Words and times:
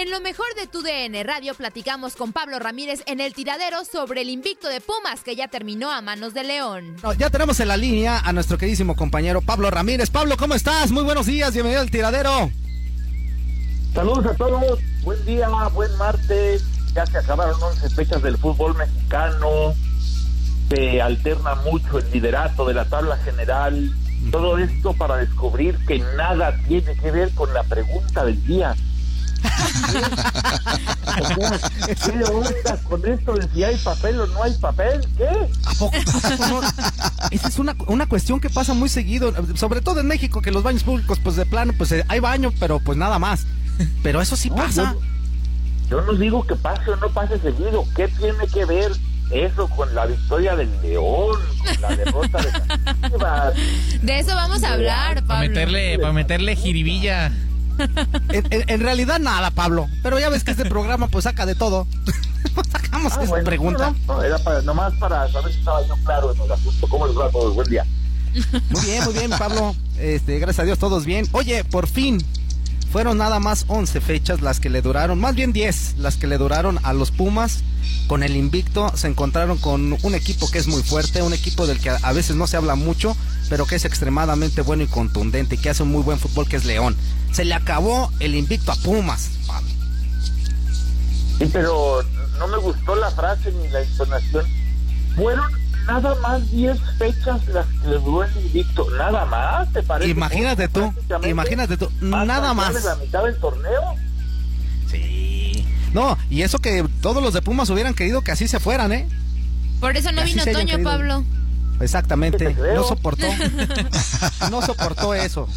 En 0.00 0.10
lo 0.10 0.18
mejor 0.22 0.46
de 0.56 0.66
tu 0.66 0.80
DN 0.80 1.22
Radio 1.24 1.52
platicamos 1.52 2.16
con 2.16 2.32
Pablo 2.32 2.58
Ramírez 2.58 3.02
en 3.04 3.20
el 3.20 3.34
tiradero 3.34 3.84
sobre 3.84 4.22
el 4.22 4.30
invicto 4.30 4.66
de 4.68 4.80
Pumas 4.80 5.22
que 5.22 5.36
ya 5.36 5.48
terminó 5.48 5.92
a 5.92 6.00
manos 6.00 6.32
de 6.32 6.42
León. 6.42 6.96
No, 7.02 7.12
ya 7.12 7.28
tenemos 7.28 7.60
en 7.60 7.68
la 7.68 7.76
línea 7.76 8.18
a 8.18 8.32
nuestro 8.32 8.56
queridísimo 8.56 8.96
compañero 8.96 9.42
Pablo 9.42 9.70
Ramírez. 9.70 10.08
Pablo, 10.08 10.38
¿cómo 10.38 10.54
estás? 10.54 10.90
Muy 10.90 11.02
buenos 11.02 11.26
días, 11.26 11.52
bienvenido 11.52 11.82
al 11.82 11.90
tiradero. 11.90 12.50
Saludos 13.92 14.24
a 14.24 14.34
todos, 14.36 14.78
buen 15.02 15.22
día, 15.26 15.50
buen 15.74 15.94
martes. 15.98 16.64
Ya 16.94 17.04
se 17.04 17.18
acabaron 17.18 17.62
11 17.62 17.90
fechas 17.90 18.22
del 18.22 18.38
fútbol 18.38 18.74
mexicano. 18.78 19.74
Se 20.70 21.02
alterna 21.02 21.56
mucho 21.56 21.98
el 21.98 22.10
liderato 22.10 22.64
de 22.64 22.72
la 22.72 22.86
tabla 22.86 23.18
general. 23.18 23.92
Todo 24.30 24.56
esto 24.56 24.94
para 24.94 25.18
descubrir 25.18 25.76
que 25.86 25.98
nada 26.16 26.56
tiene 26.66 26.96
que 26.96 27.10
ver 27.10 27.34
con 27.34 27.52
la 27.52 27.64
pregunta 27.64 28.24
del 28.24 28.42
día. 28.46 28.74
¿Qué 32.04 32.12
le 32.16 32.24
gusta 32.30 32.76
con 32.84 33.06
esto 33.06 33.34
de 33.34 33.48
si 33.52 33.64
hay 33.64 33.76
papel 33.76 34.20
o 34.20 34.26
no 34.28 34.42
hay 34.42 34.52
papel? 34.54 35.00
¿Qué? 35.16 35.28
¿A 35.66 35.74
poco? 35.78 35.96
¿A 35.96 36.30
poco 36.30 36.46
no? 36.48 36.60
Esa 37.30 37.48
es 37.48 37.58
una, 37.58 37.74
una 37.86 38.06
cuestión 38.06 38.40
que 38.40 38.50
pasa 38.50 38.74
muy 38.74 38.88
seguido, 38.88 39.32
sobre 39.56 39.80
todo 39.80 40.00
en 40.00 40.06
México, 40.06 40.40
que 40.42 40.50
los 40.50 40.62
baños 40.62 40.82
públicos, 40.82 41.18
pues 41.22 41.36
de 41.36 41.46
plano, 41.46 41.72
pues 41.76 41.92
eh, 41.92 42.04
hay 42.08 42.20
baño, 42.20 42.52
pero 42.58 42.80
pues 42.80 42.96
nada 42.98 43.18
más. 43.18 43.46
Pero 44.02 44.20
eso 44.20 44.36
sí 44.36 44.50
No, 44.50 44.56
pasa. 44.56 44.94
Yo, 45.88 46.00
yo 46.00 46.00
no 46.02 46.12
digo 46.14 46.46
que 46.46 46.54
pase 46.56 46.90
o 46.90 46.96
no 46.96 47.08
pase 47.10 47.38
seguido. 47.40 47.84
¿Qué 47.96 48.08
tiene 48.08 48.46
que 48.52 48.64
ver 48.64 48.92
eso 49.30 49.68
con 49.68 49.94
la 49.94 50.06
victoria 50.06 50.56
del 50.56 50.70
León, 50.82 51.36
con 51.64 51.80
la 51.80 51.96
derrota 51.96 52.38
de? 52.42 52.50
De 54.02 54.18
eso 54.18 54.34
vamos 54.34 54.62
a 54.64 54.72
hablar, 54.74 55.14
Para 55.16 55.26
Pablo. 55.26 55.48
meterle, 55.48 55.98
para 55.98 56.12
meterle 56.12 56.56
jiribilla. 56.56 57.32
En, 58.30 58.46
en- 58.52 58.64
en 58.68 58.80
realidad 58.80 59.18
nada, 59.18 59.50
Pablo. 59.50 59.88
Pero 60.02 60.18
ya 60.18 60.28
ves 60.28 60.44
que 60.44 60.50
este 60.52 60.64
programa 60.66 61.08
pues 61.08 61.24
saca 61.24 61.46
de 61.46 61.54
todo. 61.54 61.86
Sacamos 62.70 63.12
Ah, 63.12 63.20
esa 63.22 63.28
bueno, 63.30 63.44
pregunta. 63.44 63.94
no, 64.06 64.14
no, 64.14 64.22
era 64.22 64.38
para, 64.38 64.62
nomás 64.62 64.92
para 64.94 65.30
saber 65.30 65.52
si 65.52 65.58
estaba 65.58 65.86
yo 65.86 65.96
claro 66.04 66.32
en 66.34 66.40
el 66.42 66.52
asunto. 66.52 66.86
¿Cómo 66.88 67.06
les 67.06 67.16
va 67.16 67.26
a 67.26 67.30
todos? 67.30 67.54
Buen 67.54 67.68
día. 67.68 67.84
Muy 68.70 68.84
bien, 68.84 69.04
muy 69.04 69.14
bien, 69.14 69.30
Pablo. 69.30 69.74
Este, 69.98 70.38
gracias 70.38 70.60
a 70.60 70.64
Dios, 70.64 70.78
todos 70.78 71.04
bien. 71.04 71.26
Oye, 71.32 71.64
por 71.64 71.86
fin, 71.88 72.22
fueron 72.92 73.18
nada 73.18 73.40
más 73.40 73.64
11 73.68 74.00
fechas 74.00 74.40
las 74.40 74.60
que 74.60 74.70
le 74.70 74.82
duraron, 74.82 75.18
más 75.20 75.34
bien 75.34 75.52
10, 75.52 75.96
las 75.98 76.16
que 76.16 76.26
le 76.26 76.38
duraron 76.38 76.78
a 76.82 76.92
los 76.92 77.10
Pumas. 77.10 77.62
Con 78.06 78.22
el 78.22 78.36
invicto 78.36 78.90
se 78.96 79.06
encontraron 79.08 79.58
con 79.58 79.96
un 80.02 80.14
equipo 80.14 80.50
que 80.50 80.58
es 80.58 80.66
muy 80.66 80.82
fuerte, 80.82 81.22
un 81.22 81.32
equipo 81.32 81.66
del 81.66 81.78
que 81.80 81.90
a 81.90 81.96
a 82.02 82.12
veces 82.12 82.36
no 82.36 82.46
se 82.46 82.56
habla 82.56 82.74
mucho, 82.74 83.16
pero 83.50 83.66
que 83.66 83.74
es 83.74 83.84
extremadamente 83.84 84.62
bueno 84.62 84.84
y 84.84 84.86
contundente 84.86 85.56
y 85.56 85.58
que 85.58 85.70
hace 85.70 85.82
un 85.82 85.90
muy 85.90 86.02
buen 86.02 86.20
fútbol, 86.20 86.48
que 86.48 86.56
es 86.56 86.64
León. 86.64 86.96
Se 87.32 87.44
le 87.44 87.52
acabó 87.52 88.10
el 88.20 88.36
invicto 88.36 88.70
a 88.70 88.76
Pumas. 88.76 89.32
Sí, 91.38 91.50
pero 91.52 92.00
no 92.38 92.46
me 92.46 92.58
gustó 92.58 92.94
la 92.94 93.10
frase 93.10 93.50
ni 93.50 93.68
la 93.68 93.82
entonación. 93.82 94.46
Fueron 95.16 95.50
nada 95.84 96.14
más 96.22 96.48
10 96.52 96.78
fechas 96.96 97.44
las 97.48 97.66
que 97.66 97.88
le 97.88 97.98
duró 97.98 98.22
el 98.22 98.36
invicto. 98.46 98.88
Nada 98.96 99.24
más, 99.26 99.72
¿te 99.72 99.82
parece? 99.82 100.10
Imagínate 100.12 100.68
tú, 100.68 100.94
imagínate 101.24 101.76
tú, 101.76 101.90
nada 102.00 102.54
más. 102.54 102.72
de 102.72 102.80
la 102.88 102.94
mitad 102.96 103.24
del 103.24 103.36
torneo. 103.38 103.96
Sí. 104.88 105.66
No, 105.92 106.16
y 106.30 106.42
eso 106.42 106.60
que 106.60 106.86
todos 107.02 107.20
los 107.20 107.34
de 107.34 107.42
Pumas 107.42 107.68
hubieran 107.70 107.94
querido 107.94 108.22
que 108.22 108.30
así 108.30 108.46
se 108.46 108.60
fueran, 108.60 108.92
¿eh? 108.92 109.08
Por 109.80 109.96
eso 109.96 110.12
no 110.12 110.22
vino 110.22 110.44
Toño. 110.44 110.84
Pablo. 110.84 111.24
Exactamente, 111.80 112.54
no 112.74 112.84
soportó. 112.84 113.26
No 114.50 114.62
soportó 114.62 115.14
eso. 115.14 115.48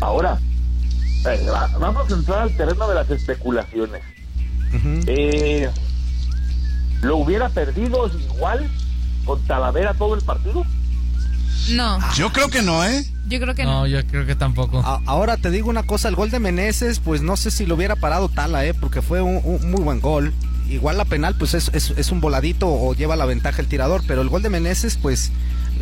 Ahora, 0.00 0.38
eh, 1.26 1.46
va- 1.48 1.68
vamos 1.78 2.10
a 2.10 2.14
entrar 2.14 2.38
al 2.40 2.56
terreno 2.56 2.88
de 2.88 2.94
las 2.94 3.10
especulaciones. 3.10 4.02
Eh, 5.06 5.70
¿Lo 7.02 7.18
hubiera 7.18 7.48
perdido 7.48 8.08
igual 8.34 8.68
con 9.24 9.40
Talavera 9.46 9.92
todo 9.94 10.14
el 10.14 10.22
partido? 10.22 10.64
No, 11.70 11.98
Yo 12.16 12.32
creo 12.32 12.48
que 12.48 12.62
no, 12.62 12.84
¿eh? 12.84 13.04
yo 13.28 13.38
creo 13.40 13.54
que 13.54 13.62
No, 13.64 13.80
no. 13.82 13.86
yo 13.86 14.04
creo 14.06 14.26
que 14.26 14.34
tampoco. 14.34 14.80
A- 14.84 15.00
ahora 15.06 15.36
te 15.36 15.50
digo 15.50 15.70
una 15.70 15.84
cosa, 15.84 16.08
el 16.08 16.16
gol 16.16 16.30
de 16.30 16.40
Meneses, 16.40 16.98
pues 16.98 17.22
no 17.22 17.36
sé 17.36 17.50
si 17.50 17.66
lo 17.66 17.76
hubiera 17.76 17.94
parado 17.96 18.28
Tala, 18.28 18.64
¿eh? 18.64 18.74
Porque 18.74 19.00
fue 19.02 19.22
un, 19.22 19.40
un 19.44 19.70
muy 19.70 19.80
buen 19.82 20.00
gol. 20.00 20.32
Igual 20.72 20.96
la 20.98 21.04
penal, 21.04 21.34
pues 21.38 21.54
es, 21.54 21.70
es- 21.74 21.92
es 21.96 22.10
un 22.10 22.20
voladito 22.20 22.68
o 22.68 22.94
lleva 22.94 23.14
la 23.16 23.26
ventaja 23.26 23.60
el 23.60 23.68
tirador, 23.68 24.02
pero 24.06 24.22
el 24.22 24.28
gol 24.28 24.42
de 24.42 24.50
Meneses, 24.50 24.96
pues 24.96 25.30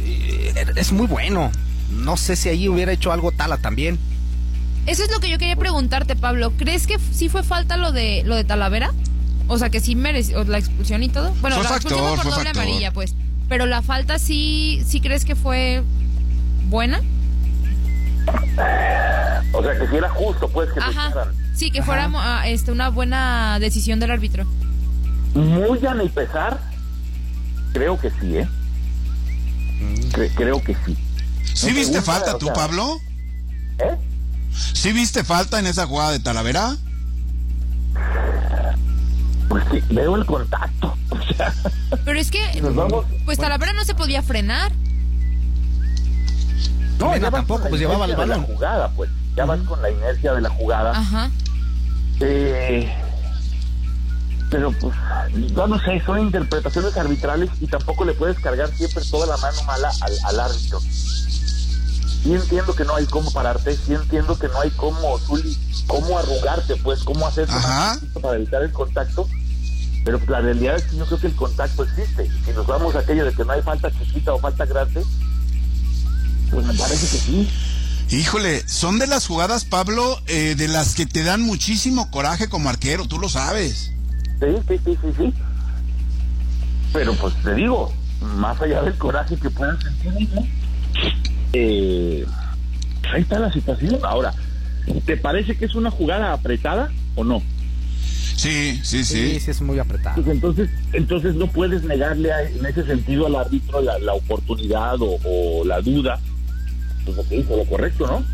eh, 0.04 0.54
es 0.76 0.92
muy 0.92 1.06
bueno. 1.06 1.50
No 1.92 2.16
sé 2.16 2.36
si 2.36 2.48
ahí 2.48 2.68
hubiera 2.68 2.92
hecho 2.92 3.12
algo 3.12 3.32
Tala 3.32 3.56
también. 3.56 3.98
Eso 4.86 5.04
es 5.04 5.10
lo 5.10 5.20
que 5.20 5.28
yo 5.30 5.38
quería 5.38 5.56
preguntarte, 5.56 6.16
Pablo. 6.16 6.52
¿Crees 6.56 6.86
que 6.86 6.98
sí 7.12 7.28
fue 7.28 7.42
falta 7.42 7.76
lo 7.76 7.92
de 7.92 8.22
lo 8.24 8.34
de 8.34 8.44
Talavera? 8.44 8.92
O 9.48 9.58
sea, 9.58 9.68
que 9.70 9.80
sí 9.80 9.94
mereció 9.96 10.42
la 10.44 10.58
expulsión 10.58 11.02
y 11.02 11.08
todo. 11.08 11.32
Bueno, 11.40 11.56
Fue 11.56 11.64
la 11.64 11.70
factor, 11.70 11.92
expulsión 11.92 11.98
fue 12.08 12.16
fue 12.16 12.24
por 12.24 12.32
doble 12.38 12.44
factor. 12.50 12.62
amarilla, 12.62 12.92
pues. 12.92 13.14
Pero 13.48 13.66
la 13.66 13.82
falta 13.82 14.18
sí, 14.18 14.82
sí 14.86 15.00
crees 15.00 15.24
que 15.24 15.34
fue 15.36 15.82
buena. 16.68 17.00
O 19.52 19.62
sea, 19.62 19.78
que 19.78 19.88
si 19.88 19.96
era 19.96 20.08
justo, 20.08 20.48
pues, 20.48 20.70
que 20.72 20.80
Ajá. 20.80 21.26
Sí, 21.54 21.70
que 21.70 21.82
fuera 21.82 22.08
ah, 22.14 22.48
este, 22.48 22.70
una 22.72 22.88
buena 22.90 23.58
decisión 23.58 23.98
del 24.00 24.10
árbitro. 24.12 24.46
Muy 25.34 25.86
a 25.86 25.94
mi 25.94 26.08
pesar, 26.08 26.58
creo 27.72 27.98
que 27.98 28.10
sí, 28.20 28.36
¿eh? 28.38 28.48
Cre- 30.12 30.32
creo 30.34 30.62
que 30.62 30.74
sí. 30.86 30.96
¿Sí 31.54 31.68
No 31.68 31.74
viste 31.74 31.98
gusta, 31.98 32.12
falta 32.12 32.38
tú, 32.38 32.46
sea, 32.46 32.54
Pablo? 32.54 32.96
¿Eh? 33.78 33.96
¿Sí 34.74 34.92
viste 34.92 35.24
falta 35.24 35.58
en 35.58 35.66
esa 35.66 35.86
jugada 35.86 36.12
de 36.12 36.20
Talavera? 36.20 36.76
Pues 39.48 39.64
sí, 39.70 39.82
veo 39.90 40.16
el 40.16 40.26
contacto. 40.26 40.96
O 41.10 41.34
sea, 41.34 41.52
Pero 42.04 42.18
es 42.20 42.30
que, 42.30 42.60
nos 42.60 42.74
vamos. 42.74 43.04
pues 43.24 43.38
Talavera 43.38 43.72
no 43.72 43.84
se 43.84 43.94
podía 43.94 44.22
frenar. 44.22 44.70
Mena 47.00 47.16
ya 47.18 47.30
tampoco, 47.30 47.68
pues, 47.68 47.80
llevaba 47.80 48.04
el 48.04 48.10
de 48.12 48.16
balón. 48.16 48.40
La 48.42 48.46
jugada, 48.46 48.88
pues. 48.90 49.10
Ya 49.36 49.44
vas 49.44 49.60
con 49.62 49.80
la 49.82 49.90
inercia 49.90 50.32
de 50.34 50.40
la 50.40 50.50
jugada. 50.50 50.90
Ajá. 50.92 51.30
Eh, 52.20 52.92
pero 54.50 54.70
pues, 54.72 54.94
yo 55.28 55.66
no 55.66 55.78
sé, 55.80 56.02
son 56.04 56.20
interpretaciones 56.20 56.96
arbitrales 56.96 57.50
y 57.60 57.66
tampoco 57.66 58.04
le 58.04 58.14
puedes 58.14 58.38
cargar 58.38 58.70
siempre 58.74 59.04
toda 59.10 59.26
la 59.26 59.36
mano 59.36 59.62
mala 59.64 59.90
al, 60.00 60.12
al 60.24 60.40
árbitro. 60.40 60.80
Sí 62.22 62.34
entiendo 62.34 62.74
que 62.74 62.84
no 62.84 62.96
hay 62.96 63.06
cómo 63.06 63.30
pararte, 63.30 63.76
sí 63.76 63.94
entiendo 63.94 64.38
que 64.38 64.48
no 64.48 64.60
hay 64.60 64.70
cómo, 64.70 65.18
Zuli, 65.18 65.56
cómo 65.86 66.18
arrugarte, 66.18 66.76
pues, 66.76 67.02
cómo 67.02 67.26
hacer 67.26 67.48
para 68.20 68.36
evitar 68.36 68.62
el 68.62 68.72
contacto. 68.72 69.26
Pero 70.04 70.20
la 70.28 70.40
realidad 70.40 70.76
es 70.76 70.84
que 70.84 70.96
yo 70.96 71.06
creo 71.06 71.20
que 71.20 71.26
el 71.28 71.36
contacto 71.36 71.84
existe. 71.84 72.26
Y 72.26 72.44
si 72.44 72.52
nos 72.52 72.66
vamos 72.66 72.94
a 72.94 73.00
aquello 73.00 73.24
de 73.24 73.32
que 73.32 73.44
no 73.44 73.52
hay 73.52 73.62
falta 73.62 73.90
chiquita 73.90 74.32
o 74.32 74.38
falta 74.38 74.64
grande, 74.64 75.04
pues 76.50 76.66
me 76.66 76.74
parece 76.74 77.06
que 77.06 77.22
sí. 77.22 77.50
Híjole, 78.10 78.66
son 78.68 78.98
de 78.98 79.06
las 79.06 79.26
jugadas, 79.26 79.64
Pablo, 79.64 80.20
eh, 80.26 80.54
de 80.56 80.68
las 80.68 80.94
que 80.94 81.06
te 81.06 81.22
dan 81.22 81.42
muchísimo 81.42 82.10
coraje 82.10 82.48
como 82.48 82.68
arquero, 82.68 83.06
tú 83.06 83.18
lo 83.18 83.28
sabes. 83.28 83.92
Sí, 84.40 84.46
sí, 84.68 84.80
sí, 84.84 84.98
sí, 85.02 85.08
sí. 85.18 85.34
Pero 86.92 87.14
pues 87.14 87.34
te 87.42 87.54
digo, 87.54 87.92
más 88.36 88.60
allá 88.60 88.82
del 88.82 88.94
coraje 88.94 89.36
que 89.36 89.50
puedan 89.50 89.78
sentir, 89.80 90.28
¿no? 90.34 90.46
eh, 91.52 92.24
ahí 93.12 93.22
está 93.22 93.38
la 93.38 93.52
situación. 93.52 93.98
Ahora, 94.02 94.32
¿te 95.06 95.16
parece 95.16 95.56
que 95.56 95.64
es 95.66 95.74
una 95.74 95.90
jugada 95.90 96.32
apretada 96.32 96.90
o 97.14 97.24
no? 97.24 97.42
Sí, 98.36 98.80
sí, 98.82 99.04
Sí, 99.04 99.04
sí. 99.04 99.40
sí, 99.40 99.50
es 99.50 99.60
muy 99.60 99.78
apretado. 99.78 100.16
Pues 100.22 100.28
entonces, 100.28 100.70
entonces 100.94 101.34
no 101.34 101.46
puedes 101.46 101.82
negarle 101.84 102.32
a- 102.32 102.42
en 102.42 102.64
ese 102.64 102.84
sentido 102.86 103.26
al 103.26 103.36
árbitro 103.36 103.82
la, 103.82 103.98
la 103.98 104.14
oportunidad 104.14 105.00
o, 105.02 105.18
o 105.24 105.64
la 105.64 105.80
duda. 105.82 106.18
Pues 107.04 107.16
lo 107.16 107.28
que 107.28 107.36
hizo, 107.36 107.56
lo 107.56 107.64
correcto, 107.66 108.06
¿no? 108.06 108.24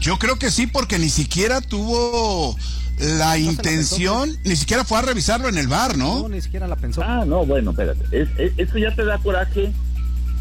Yo 0.00 0.18
creo 0.18 0.36
que 0.36 0.50
sí, 0.50 0.66
porque 0.66 0.98
ni 0.98 1.10
siquiera 1.10 1.60
tuvo 1.60 2.56
la 3.00 3.38
intención, 3.38 4.30
ni 4.44 4.56
siquiera 4.56 4.84
fue 4.84 4.98
a 4.98 5.02
revisarlo 5.02 5.48
en 5.48 5.58
el 5.58 5.68
bar, 5.68 5.96
No, 5.96 6.20
¿no? 6.22 6.28
ni 6.28 6.40
siquiera 6.40 6.66
la 6.68 6.76
pensó. 6.76 7.02
Ah, 7.04 7.24
no, 7.26 7.44
bueno, 7.46 7.70
espérate. 7.70 8.00
Es, 8.12 8.28
es- 8.38 8.52
eso 8.56 8.78
ya 8.78 8.94
te 8.94 9.04
da 9.04 9.18
coraje. 9.18 9.72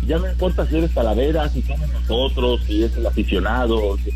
Ya 0.07 0.17
no 0.17 0.29
importa 0.29 0.65
si 0.67 0.77
eres 0.77 0.93
Talavera, 0.93 1.49
si 1.49 1.61
somos 1.61 1.87
nosotros, 1.91 2.61
si 2.67 2.83
es 2.83 2.95
el 2.95 3.05
aficionado. 3.05 3.97
si- 4.03 4.11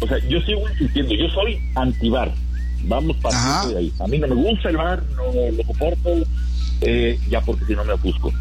O 0.00 0.06
sea, 0.06 0.18
yo 0.28 0.40
sigo 0.42 0.60
insistiendo. 0.70 1.14
Yo 1.14 1.28
soy 1.34 1.58
antibar. 1.74 2.32
Vamos 2.84 3.16
partiendo 3.20 3.70
de 3.70 3.78
ahí. 3.78 3.92
A 4.00 4.06
mí 4.06 4.18
no 4.18 4.28
me 4.28 4.34
gusta 4.36 4.68
el 4.68 4.76
bar, 4.76 5.02
no 5.16 5.24
lo 5.56 5.62
soporto. 5.64 6.10
eh, 6.80 7.18
ya 7.28 7.40
porque 7.40 7.64
si 7.66 7.74
no 7.74 7.84
me 7.84 7.92
ofusco. 7.94 8.32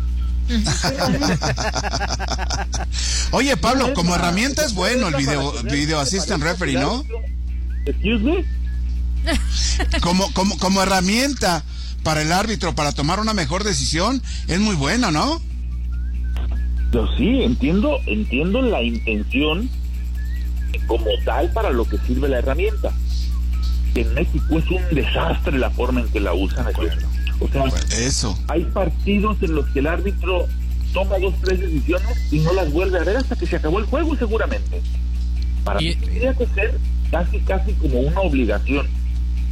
Oye, 3.32 3.58
Pablo, 3.58 3.94
como 3.94 4.16
herramienta 4.16 4.64
es 4.64 4.74
bueno 4.74 5.08
el 5.08 5.14
para 5.14 5.18
video, 5.18 5.54
video 5.64 6.00
assistant 6.00 6.40
para 6.42 6.54
referee, 6.54 6.76
¿no? 6.76 7.04
Excuse 7.86 8.20
me. 8.24 8.46
Como, 10.02 10.32
como, 10.34 10.58
como 10.58 10.82
herramienta 10.82 11.64
para 12.04 12.22
el 12.22 12.32
árbitro, 12.32 12.74
para 12.76 12.92
tomar 12.94 13.20
una 13.20 13.34
mejor 13.34 13.64
decisión, 13.64 14.22
es 14.48 14.60
muy 14.60 14.76
buena, 14.76 15.12
¿no? 15.12 15.42
Yo 16.92 17.06
sí, 17.18 17.44
entiendo, 17.44 18.00
entiendo 18.06 18.62
la 18.62 18.82
intención 18.82 19.70
como 20.88 21.06
tal 21.26 21.52
para 21.52 21.70
lo 21.72 21.86
que 21.86 21.98
sirve 22.08 22.30
la 22.30 22.40
herramienta. 22.40 22.92
En 23.96 24.14
México 24.14 24.58
es 24.60 24.70
un 24.72 24.82
desastre 24.96 25.58
la 25.60 25.70
forma 25.72 26.02
en 26.02 26.08
que 26.10 26.20
la 26.22 26.34
usan. 26.34 26.66
O 27.40 27.48
sea, 27.50 27.64
Eso. 28.00 28.38
hay 28.48 28.64
partidos 28.66 29.38
en 29.42 29.56
los 29.56 29.66
que 29.68 29.80
el 29.80 29.88
árbitro 29.88 30.48
toma 30.94 31.18
dos, 31.20 31.34
tres 31.44 31.60
decisiones 31.60 32.18
y 32.32 32.40
no 32.40 32.54
las 32.54 32.72
vuelve 32.72 33.00
a 33.00 33.04
ver 33.04 33.18
hasta 33.18 33.36
que 33.36 33.46
se 33.46 33.58
acabó 33.58 33.80
el 33.80 33.86
juego 33.86 34.16
seguramente. 34.16 34.82
Para 35.64 35.82
Y- 35.82 35.90
mí 35.90 35.96
tendría 35.96 36.34
que 36.34 36.48
ser 36.48 36.80
casi, 37.12 37.40
casi 37.40 37.74
como 37.74 38.00
una 38.00 38.22
obligación. 38.22 38.88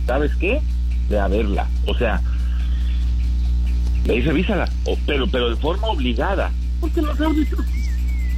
¿Sabes 0.06 0.32
qué? 0.40 0.62
De 1.10 1.20
haberla. 1.20 1.68
O 1.88 1.96
sea, 1.96 2.22
ve 4.06 4.16
y 4.18 4.22
revísala. 4.22 4.70
O- 4.86 4.98
pero, 5.06 5.28
pero 5.28 5.50
de 5.50 5.56
forma 5.58 5.88
obligada. 5.88 6.52
Porque 6.80 7.02
los 7.02 7.20
árbitros 7.20 7.66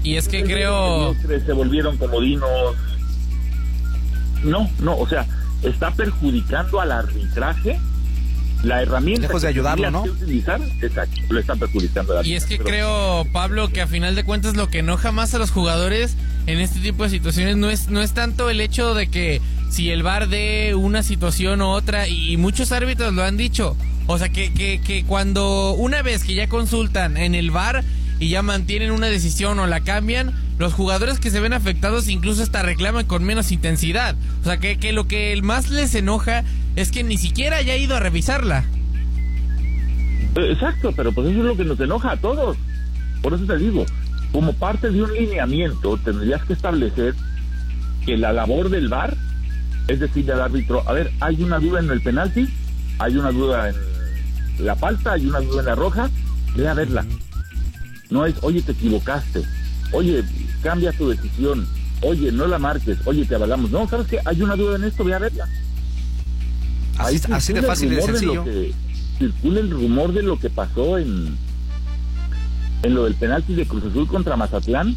Y 0.03 0.15
es 0.15 0.27
que 0.27 0.43
creo... 0.43 1.13
se 1.45 1.51
volvieron 1.53 1.97
comodinos. 1.97 2.75
No, 4.43 4.69
no, 4.79 4.97
o 4.97 5.07
sea, 5.07 5.25
está 5.63 5.91
perjudicando 5.91 6.79
al 6.79 6.91
arbitraje 6.91 7.79
la 8.63 8.81
herramienta. 8.81 9.27
Lejos 9.27 9.41
de 9.41 9.47
que 9.47 9.53
ayudarlo, 9.53 9.91
¿no? 9.91 10.03
utilizar, 10.03 10.61
exacto, 10.81 11.21
lo 11.29 11.39
está 11.39 11.55
perjudicando 11.55 12.23
Y 12.23 12.33
es 12.33 12.45
que 12.45 12.57
creo, 12.57 13.25
Pablo, 13.31 13.69
que 13.69 13.81
a 13.81 13.87
final 13.87 14.15
de 14.15 14.23
cuentas 14.23 14.55
lo 14.55 14.69
que 14.69 14.79
enoja 14.79 15.11
más 15.11 15.33
a 15.33 15.37
los 15.37 15.51
jugadores 15.51 16.15
en 16.45 16.59
este 16.59 16.79
tipo 16.79 17.03
de 17.03 17.09
situaciones 17.09 17.57
no 17.57 17.69
es, 17.69 17.89
no 17.89 18.01
es 18.01 18.13
tanto 18.13 18.49
el 18.49 18.61
hecho 18.61 18.93
de 18.93 19.07
que 19.07 19.41
si 19.69 19.91
el 19.91 20.03
VAR 20.03 20.29
dé 20.29 20.75
una 20.75 21.03
situación 21.03 21.61
u 21.61 21.67
otra, 21.67 22.07
y 22.07 22.37
muchos 22.37 22.71
árbitros 22.71 23.13
lo 23.13 23.23
han 23.23 23.37
dicho, 23.37 23.75
o 24.07 24.17
sea, 24.17 24.29
que, 24.29 24.53
que, 24.53 24.79
que 24.79 25.03
cuando 25.03 25.73
una 25.73 26.01
vez 26.01 26.23
que 26.23 26.33
ya 26.33 26.47
consultan 26.47 27.17
en 27.17 27.35
el 27.35 27.51
VAR 27.51 27.83
y 28.19 28.29
ya 28.29 28.41
mantienen 28.41 28.91
una 28.91 29.07
decisión 29.07 29.59
o 29.59 29.67
la 29.67 29.81
cambian, 29.81 30.33
los 30.57 30.73
jugadores 30.73 31.19
que 31.19 31.29
se 31.29 31.39
ven 31.39 31.53
afectados 31.53 32.07
incluso 32.07 32.41
hasta 32.41 32.63
reclaman 32.63 33.05
con 33.05 33.23
menos 33.23 33.51
intensidad. 33.51 34.15
O 34.41 34.45
sea, 34.45 34.57
que, 34.57 34.79
que 34.79 34.91
lo 34.91 35.07
que 35.07 35.39
más 35.43 35.69
les 35.69 35.93
enoja 35.93 36.43
es 36.77 36.91
que 36.91 37.03
ni 37.03 37.17
siquiera 37.17 37.57
haya 37.57 37.75
ido 37.75 37.95
a 37.95 37.99
revisarla. 37.99 38.63
Exacto, 40.35 40.93
pero 40.95 41.11
pues 41.11 41.27
eso 41.27 41.39
es 41.39 41.45
lo 41.45 41.57
que 41.57 41.65
nos 41.65 41.79
enoja 41.79 42.11
a 42.11 42.17
todos. 42.17 42.55
Por 43.23 43.33
eso 43.33 43.45
te 43.45 43.57
digo, 43.57 43.83
como 44.31 44.53
parte 44.53 44.91
de 44.91 45.01
un 45.01 45.11
lineamiento, 45.11 45.97
tendrías 45.97 46.43
que 46.43 46.53
establecer 46.53 47.15
que 48.05 48.15
la 48.15 48.31
labor 48.31 48.69
del 48.69 48.89
VAR 48.89 49.17
es 49.87 49.99
decirle 49.99 50.33
al 50.33 50.41
árbitro, 50.41 50.83
a 50.87 50.93
ver, 50.93 51.11
hay 51.19 51.41
una 51.41 51.57
duda 51.57 51.79
en 51.79 51.89
el 51.89 52.01
penalti, 52.01 52.47
hay 52.99 53.17
una 53.17 53.31
duda 53.31 53.69
en 53.69 53.75
la 54.59 54.75
falta, 54.75 55.13
hay 55.13 55.25
una 55.25 55.39
duda 55.39 55.61
en 55.61 55.65
la 55.65 55.75
roja, 55.75 56.11
ve 56.55 56.67
a 56.67 56.75
verla. 56.75 57.05
No 58.11 58.27
es, 58.27 58.35
oye, 58.41 58.61
te 58.61 58.73
equivocaste, 58.73 59.41
oye, 59.93 60.23
cambia 60.61 60.91
tu 60.91 61.09
decisión, 61.09 61.67
oye, 62.01 62.31
no 62.31 62.45
la 62.45 62.59
marques, 62.59 62.99
oye, 63.05 63.25
te 63.25 63.33
avalamos. 63.33 63.71
No, 63.71 63.89
¿sabes 63.89 64.05
qué? 64.05 64.19
Hay 64.25 64.43
una 64.43 64.55
duda 64.55 64.75
en 64.75 64.83
esto, 64.83 65.03
ve 65.03 65.15
a 65.15 65.19
verla. 65.19 65.47
Así, 66.97 67.15
Ahí 67.27 67.33
así 67.33 67.53
de 67.53 67.61
fácil 67.61 67.87
y 67.91 67.95
de 67.95 68.01
rumor 68.01 68.11
sencillo. 68.11 68.33
lo 68.35 68.43
que- 68.45 68.73
circula 69.19 69.59
el 69.59 69.71
rumor 69.71 70.13
de 70.13 70.21
lo 70.23 70.39
que 70.39 70.49
pasó 70.49 70.97
en, 70.99 71.35
en 72.83 72.93
lo 72.93 73.05
del 73.05 73.15
penalti 73.15 73.55
de 73.55 73.65
Cruz 73.65 73.83
Azul 73.85 74.07
contra 74.07 74.35
Mazatlán. 74.37 74.95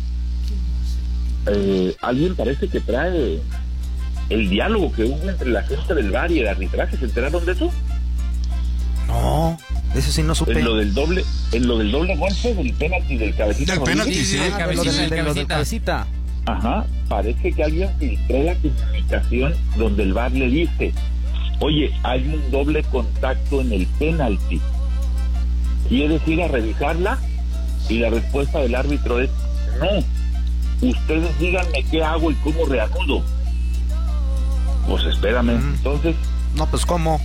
Eh, 1.46 1.96
alguien 2.02 2.36
parece 2.36 2.68
que 2.68 2.80
trae 2.80 3.40
el 4.28 4.50
diálogo 4.50 4.92
que 4.92 5.04
hubo 5.04 5.28
entre 5.28 5.48
la 5.50 5.62
gente 5.62 5.94
del 5.94 6.10
VAR 6.10 6.30
y 6.30 6.40
el 6.40 6.48
arbitraje. 6.48 6.96
¿Se 6.98 7.04
enteraron 7.06 7.44
de 7.46 7.52
eso? 7.52 7.70
No, 9.08 9.58
eso 9.94 10.12
sí 10.12 10.22
no 10.22 10.34
supe. 10.34 10.52
En 10.52 10.64
lo 10.64 10.76
del 10.76 10.94
doble, 10.94 11.24
en 11.52 11.66
lo 11.66 11.78
del 11.78 11.90
doble 11.90 12.16
golpe 12.16 12.54
del 12.54 12.72
penalti 12.74 13.16
del 13.16 13.34
cabecita. 13.34 13.72
Del 13.74 13.82
penalti, 13.82 14.14
sí. 14.24 14.36
del 14.36 14.52
Ah, 14.52 14.58
cabecita, 14.58 14.92
de 14.92 14.96
lo 14.98 15.02
del 15.34 15.46
cabecita. 15.46 15.46
cabecita. 15.54 16.06
Ajá, 16.46 16.86
parece 17.08 17.52
que 17.52 17.64
alguien 17.64 17.90
filtró 17.98 18.42
la 18.42 18.54
comunicación 18.56 19.54
donde 19.76 20.02
el 20.04 20.12
VAR 20.12 20.32
le 20.32 20.46
dice, 20.48 20.92
oye, 21.60 21.92
hay 22.02 22.26
un 22.26 22.50
doble 22.50 22.82
contacto 22.84 23.60
en 23.60 23.72
el 23.72 23.86
penalti. 23.98 24.60
¿Quieres 25.88 26.26
ir 26.26 26.42
a 26.42 26.48
revisarla? 26.48 27.18
Y 27.88 27.98
la 27.98 28.10
respuesta 28.10 28.58
del 28.60 28.74
árbitro 28.74 29.20
es, 29.20 29.30
no, 29.80 30.88
ustedes 30.88 31.38
díganme 31.38 31.84
qué 31.90 32.02
hago 32.04 32.30
y 32.30 32.34
cómo 32.36 32.64
reanudo. 32.66 33.22
Pues 34.88 35.04
espérame, 35.04 35.56
Mm. 35.58 35.74
entonces, 35.76 36.16
No, 36.54 36.66
pues 36.66 36.84
cómo. 36.84 37.20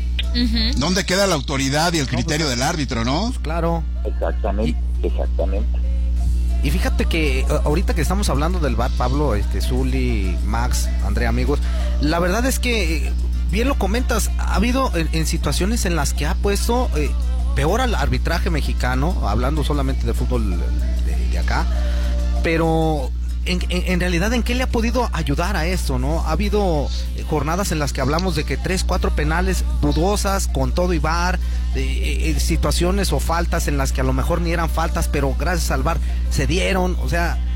¿Dónde 0.77 1.05
queda 1.05 1.25
la 1.27 1.35
autoridad 1.35 1.93
y 1.93 1.99
el 1.99 2.07
criterio 2.07 2.49
del 2.49 2.61
árbitro, 2.61 3.05
no? 3.05 3.33
claro. 3.41 3.83
exactamente, 4.03 4.77
exactamente. 5.01 5.79
Y 6.61 6.71
fíjate 6.71 7.05
que 7.05 7.45
ahorita 7.63 7.93
que 7.93 8.01
estamos 8.01 8.29
hablando 8.29 8.59
del 8.59 8.75
bar, 8.75 8.91
Pablo, 8.97 9.33
este, 9.35 9.61
Zuli, 9.61 10.35
Max, 10.45 10.89
Andrea, 11.05 11.29
amigos, 11.29 11.59
la 12.01 12.19
verdad 12.19 12.45
es 12.45 12.59
que, 12.59 13.11
bien 13.55 13.69
lo 13.69 13.75
comentas, 13.75 14.31
ha 14.37 14.55
habido 14.55 14.91
en, 14.97 15.07
en 15.13 15.25
situaciones 15.25 15.85
en 15.85 15.95
las 15.95 16.13
que 16.13 16.25
ha 16.25 16.35
puesto 16.35 16.89
eh, 16.97 17.09
peor 17.55 17.79
al 17.79 17.95
arbitraje 17.95 18.49
mexicano, 18.49 19.15
hablando 19.29 19.63
solamente 19.63 20.05
de 20.05 20.13
fútbol 20.13 20.59
de, 21.31 21.39
acá, 21.39 21.65
pero 22.43 23.11
en, 23.45 23.99
realidad, 24.01 24.33
¿en 24.33 24.43
qué 24.43 24.55
le 24.55 24.63
ha 24.63 24.67
podido 24.67 25.09
ayudar 25.13 25.55
a 25.55 25.67
esto, 25.67 25.99
no? 25.99 26.19
Ha 26.27 26.31
habido 26.31 26.89
eh, 27.15 27.23
jornadas 27.29 27.71
en 27.71 27.79
las 27.79 27.93
que 27.93 28.01
hablamos 28.01 28.35
de 28.35 28.43
que 28.43 28.57
tres, 28.57 28.83
cuatro 28.83 29.15
penales 29.15 29.63
dudosas, 29.81 30.49
con 30.49 30.73
todo 30.73 30.91
y 30.91 30.99
bar, 30.99 31.39
eh, 31.75 32.35
situaciones 32.39 33.13
o 33.13 33.21
faltas 33.21 33.69
en 33.69 33.77
las 33.77 33.93
que 33.93 34.01
a 34.01 34.03
lo 34.03 34.11
mejor 34.11 34.41
ni 34.41 34.51
eran 34.51 34.69
faltas, 34.69 35.07
pero 35.07 35.33
gracias 35.39 35.71
al 35.71 35.81
bar 35.81 35.97
se 36.29 36.45
dieron, 36.45 36.97
o 37.01 37.07
sea, 37.07 37.37
eh, 37.37 37.54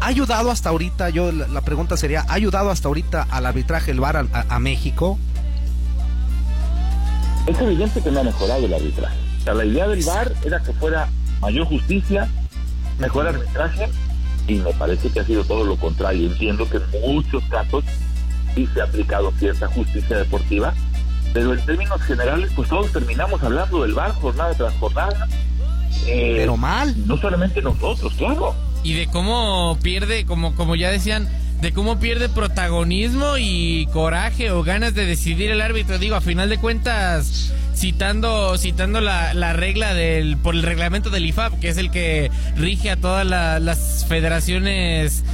¿ha 0.00 0.06
ayudado 0.06 0.50
hasta 0.50 0.68
ahorita, 0.70 1.10
yo 1.10 1.32
la, 1.32 1.46
la 1.48 1.60
pregunta 1.62 1.96
sería, 1.96 2.24
¿ha 2.28 2.34
ayudado 2.34 2.70
hasta 2.70 2.88
ahorita 2.88 3.26
al 3.30 3.46
arbitraje 3.46 3.90
el 3.90 4.00
bar 4.00 4.16
a, 4.16 4.26
a- 4.32 4.54
a 4.56 4.58
México? 4.58 5.18
Es 7.46 7.58
evidente 7.60 8.00
que 8.00 8.10
no 8.10 8.20
ha 8.20 8.24
mejorado 8.24 8.64
el 8.64 8.72
arbitraje. 8.72 9.16
O 9.40 9.44
sea, 9.44 9.54
la 9.54 9.64
idea 9.66 9.86
del 9.86 10.02
VAR 10.04 10.32
era 10.44 10.60
que 10.62 10.72
fuera 10.72 11.08
mayor 11.40 11.66
justicia, 11.66 12.28
mejor 12.98 13.26
arbitraje, 13.26 13.88
y 14.48 14.54
me 14.54 14.72
parece 14.72 15.10
que 15.10 15.20
ha 15.20 15.24
sido 15.24 15.44
todo 15.44 15.64
lo 15.64 15.76
contrario. 15.76 16.30
Entiendo 16.30 16.68
que 16.68 16.78
en 16.78 17.14
muchos 17.14 17.44
casos 17.50 17.84
sí 18.54 18.66
se 18.72 18.80
ha 18.80 18.84
aplicado 18.84 19.30
cierta 19.38 19.66
justicia 19.66 20.16
deportiva, 20.16 20.72
pero 21.34 21.52
en 21.52 21.64
términos 21.66 22.00
generales, 22.02 22.50
pues 22.56 22.68
todos 22.70 22.90
terminamos 22.92 23.42
hablando 23.42 23.82
del 23.82 23.92
VAR 23.92 24.12
jornada 24.12 24.54
tras 24.54 24.72
jornada. 24.76 25.28
Eh, 26.06 26.34
pero 26.38 26.56
mal. 26.56 26.94
No 27.06 27.18
solamente 27.18 27.60
nosotros, 27.60 28.12
claro. 28.14 28.54
Y 28.84 28.92
de 28.92 29.08
cómo 29.08 29.76
pierde, 29.82 30.24
como, 30.24 30.54
como 30.54 30.76
ya 30.76 30.90
decían, 30.90 31.28
de 31.60 31.72
cómo 31.72 31.98
pierde 31.98 32.28
protagonismo 32.28 33.38
y 33.38 33.86
coraje 33.92 34.50
o 34.50 34.62
ganas 34.62 34.94
de 34.94 35.06
decidir 35.06 35.50
el 35.50 35.62
árbitro. 35.62 35.98
Digo, 35.98 36.14
a 36.14 36.20
final 36.20 36.48
de 36.50 36.58
cuentas, 36.58 37.52
citando, 37.74 38.56
citando 38.58 39.00
la, 39.00 39.34
la 39.34 39.54
regla 39.54 39.94
del, 39.94 40.36
por 40.36 40.54
el 40.54 40.62
reglamento 40.62 41.10
del 41.10 41.26
IFAB, 41.26 41.58
que 41.60 41.70
es 41.70 41.78
el 41.78 41.90
que 41.90 42.30
rige 42.56 42.90
a 42.90 42.96
todas 42.96 43.26
las 43.26 44.06
federaciones 44.08 45.24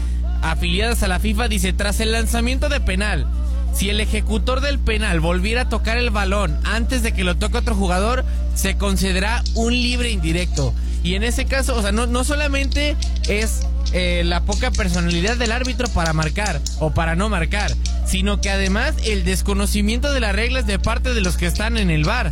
afiliadas 0.43 1.03
a 1.03 1.09
la 1.09 1.19
FIFA, 1.19 1.49
dice, 1.49 1.73
tras 1.73 2.01
el 2.01 2.13
lanzamiento 2.13 2.69
de 2.69 2.81
penal, 2.81 3.27
si 3.75 3.89
el 3.89 4.01
ejecutor 4.01 4.61
del 4.61 4.79
penal 4.79 5.21
volviera 5.21 5.63
a 5.63 5.69
tocar 5.69 5.97
el 5.97 6.11
balón 6.11 6.59
antes 6.65 7.03
de 7.03 7.13
que 7.13 7.25
lo 7.25 7.37
toque 7.37 7.59
otro 7.59 7.75
jugador, 7.75 8.25
se 8.55 8.77
considera 8.77 9.43
un 9.55 9.73
libre 9.73 10.11
indirecto. 10.11 10.75
Y 11.03 11.15
en 11.15 11.23
ese 11.23 11.47
caso, 11.47 11.77
o 11.77 11.83
sea, 11.83 11.93
no, 11.93 12.07
no 12.07 12.25
solamente 12.25 12.97
es 13.29 13.67
eh, 13.93 14.23
la 14.25 14.45
poca 14.45 14.71
personalidad 14.71 15.37
del 15.37 15.51
árbitro 15.53 15.89
para 15.89 16.13
marcar 16.13 16.61
o 16.79 16.91
para 16.91 17.17
no 17.17 17.29
marcar, 17.29 17.73
sino 18.05 18.41
que 18.41 18.51
además 18.51 18.95
el 19.05 19.25
desconocimiento 19.25 20.13
de 20.13 20.21
las 20.21 20.35
reglas 20.35 20.67
de 20.67 20.79
parte 20.79 21.15
de 21.15 21.21
los 21.21 21.37
que 21.37 21.47
están 21.47 21.77
en 21.77 21.91
el 21.91 22.05
bar. 22.05 22.31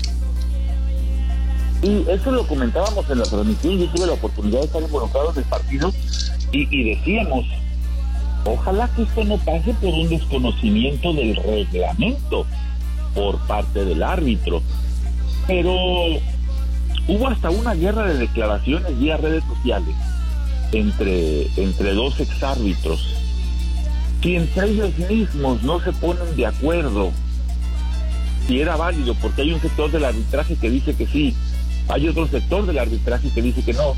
Y 1.82 2.04
eso 2.08 2.30
lo 2.30 2.46
comentábamos 2.46 3.08
en 3.08 3.18
la 3.18 3.24
transmisión, 3.24 3.78
yo 3.78 3.88
tuve 3.88 4.06
la 4.06 4.12
oportunidad 4.12 4.60
de 4.60 4.66
estar 4.66 4.82
involucrado 4.82 5.32
en 5.32 5.38
el 5.38 5.44
partido 5.44 5.92
y, 6.52 6.68
y 6.70 6.94
decíamos, 6.94 7.46
ojalá 8.44 8.88
que 8.94 9.02
esto 9.02 9.24
no 9.24 9.38
pase 9.38 9.74
por 9.74 9.94
un 9.94 10.08
desconocimiento 10.08 11.12
del 11.12 11.36
reglamento 11.36 12.46
por 13.14 13.38
parte 13.46 13.84
del 13.84 14.02
árbitro. 14.02 14.62
Pero 15.46 15.74
hubo 17.08 17.26
hasta 17.26 17.50
una 17.50 17.74
guerra 17.74 18.06
de 18.06 18.18
declaraciones 18.18 18.98
vía 18.98 19.16
redes 19.16 19.42
sociales 19.44 19.96
entre, 20.72 21.46
entre 21.56 21.94
dos 21.94 22.20
exárbitros. 22.20 23.14
Si 24.22 24.36
entre 24.36 24.68
ellos 24.68 24.96
mismos 24.98 25.62
no 25.62 25.80
se 25.80 25.92
ponen 25.92 26.36
de 26.36 26.46
acuerdo 26.46 27.10
si 28.46 28.60
era 28.60 28.76
válido, 28.76 29.14
porque 29.14 29.42
hay 29.42 29.52
un 29.52 29.60
sector 29.60 29.90
del 29.90 30.04
arbitraje 30.04 30.56
que 30.56 30.70
dice 30.70 30.94
que 30.94 31.06
sí, 31.06 31.34
hay 31.88 32.08
otro 32.08 32.26
sector 32.28 32.66
del 32.66 32.78
arbitraje 32.78 33.30
que 33.30 33.42
dice 33.42 33.62
que 33.62 33.72
no. 33.72 33.94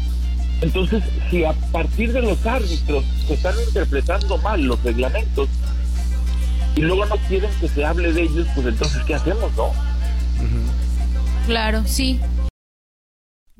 Entonces, 0.61 1.03
si 1.31 1.45
a 1.45 1.53
partir 1.73 2.13
de 2.13 2.23
los 2.23 2.45
árbitros 2.45 3.05
se 3.27 3.35
están 3.35 3.55
interpretando 3.67 4.39
mal 4.39 4.63
los 4.63 4.83
reglamentos 4.83 5.49
y 6.77 6.81
luego 6.83 7.07
no 7.07 7.17
quieren 7.29 7.51
que 7.61 7.69
se 7.69 7.85
hable 7.85 8.13
de 8.13 8.23
ellos, 8.23 8.47
pues 8.55 8.67
entonces, 8.67 9.03
¿qué 9.05 9.15
hacemos, 9.15 9.51
no? 9.57 9.73
Claro, 11.47 11.83
sí 11.87 12.21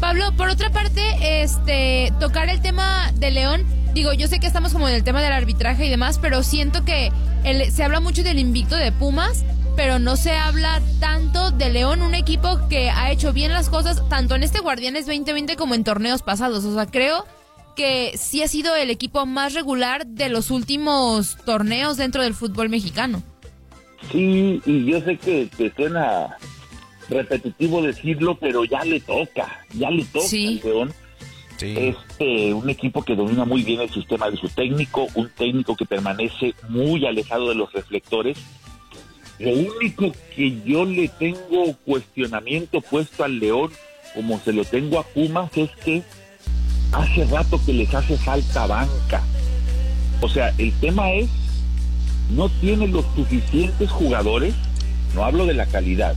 Pablo, 0.00 0.32
por 0.36 0.48
otra 0.48 0.70
parte, 0.70 1.42
este, 1.42 2.12
tocar 2.18 2.48
el 2.48 2.60
tema 2.60 3.12
de 3.14 3.30
León, 3.30 3.64
digo, 3.94 4.12
yo 4.12 4.26
sé 4.26 4.40
que 4.40 4.46
estamos 4.46 4.72
como 4.72 4.88
en 4.88 4.94
el 4.94 5.04
tema 5.04 5.22
del 5.22 5.32
arbitraje 5.32 5.86
y 5.86 5.90
demás, 5.90 6.18
pero 6.18 6.42
siento 6.42 6.84
que 6.84 7.12
se 7.70 7.84
habla 7.84 8.00
mucho 8.00 8.22
del 8.22 8.38
invicto 8.38 8.76
de 8.76 8.92
Pumas, 8.92 9.44
pero 9.76 9.98
no 9.98 10.16
se 10.16 10.32
habla 10.32 10.82
tanto 11.00 11.50
de 11.50 11.70
León, 11.70 12.02
un 12.02 12.14
equipo 12.14 12.68
que 12.68 12.90
ha 12.90 13.10
hecho 13.10 13.32
bien 13.32 13.52
las 13.52 13.68
cosas 13.68 14.06
tanto 14.08 14.34
en 14.34 14.42
este 14.42 14.60
Guardianes 14.60 15.06
2020 15.06 15.56
como 15.56 15.74
en 15.74 15.84
torneos 15.84 16.22
pasados. 16.22 16.64
O 16.64 16.74
sea, 16.74 16.86
creo 16.86 17.24
que 17.74 18.12
sí 18.18 18.42
ha 18.42 18.48
sido 18.48 18.74
el 18.74 18.90
equipo 18.90 19.24
más 19.26 19.54
regular 19.54 20.06
de 20.06 20.28
los 20.28 20.50
últimos 20.50 21.36
torneos 21.44 21.96
dentro 21.96 22.22
del 22.22 22.34
fútbol 22.34 22.68
mexicano. 22.68 23.22
Sí, 24.10 24.60
y 24.66 24.84
yo 24.84 25.00
sé 25.00 25.16
que 25.16 25.48
te 25.56 25.72
suena 25.74 26.36
repetitivo 27.12 27.82
decirlo, 27.82 28.36
pero 28.36 28.64
ya 28.64 28.84
le 28.84 29.00
toca, 29.00 29.64
ya 29.74 29.90
le 29.90 30.04
toca 30.04 30.26
sí. 30.26 30.60
León. 30.62 30.92
Este, 31.60 32.52
un 32.52 32.68
equipo 32.68 33.04
que 33.04 33.14
domina 33.14 33.44
muy 33.44 33.62
bien 33.62 33.80
el 33.80 33.90
sistema 33.90 34.28
de 34.28 34.36
su 34.36 34.48
técnico, 34.48 35.06
un 35.14 35.28
técnico 35.30 35.76
que 35.76 35.86
permanece 35.86 36.54
muy 36.68 37.06
alejado 37.06 37.50
de 37.50 37.54
los 37.54 37.72
reflectores. 37.72 38.36
Lo 39.38 39.50
único 39.50 40.12
que 40.34 40.60
yo 40.64 40.84
le 40.84 41.08
tengo 41.08 41.76
cuestionamiento 41.84 42.80
puesto 42.80 43.22
al 43.22 43.38
León, 43.38 43.70
como 44.14 44.40
se 44.40 44.52
lo 44.52 44.64
tengo 44.64 44.98
a 44.98 45.04
Pumas, 45.04 45.56
es 45.56 45.70
que 45.84 46.02
hace 46.92 47.24
rato 47.26 47.60
que 47.64 47.72
les 47.72 47.94
hace 47.94 48.16
falta 48.16 48.66
banca. 48.66 49.22
O 50.20 50.28
sea, 50.28 50.52
el 50.58 50.72
tema 50.80 51.12
es, 51.12 51.28
no 52.30 52.48
tiene 52.48 52.88
los 52.88 53.04
suficientes 53.16 53.90
jugadores, 53.90 54.54
no 55.14 55.24
hablo 55.24 55.46
de 55.46 55.54
la 55.54 55.66
calidad, 55.66 56.14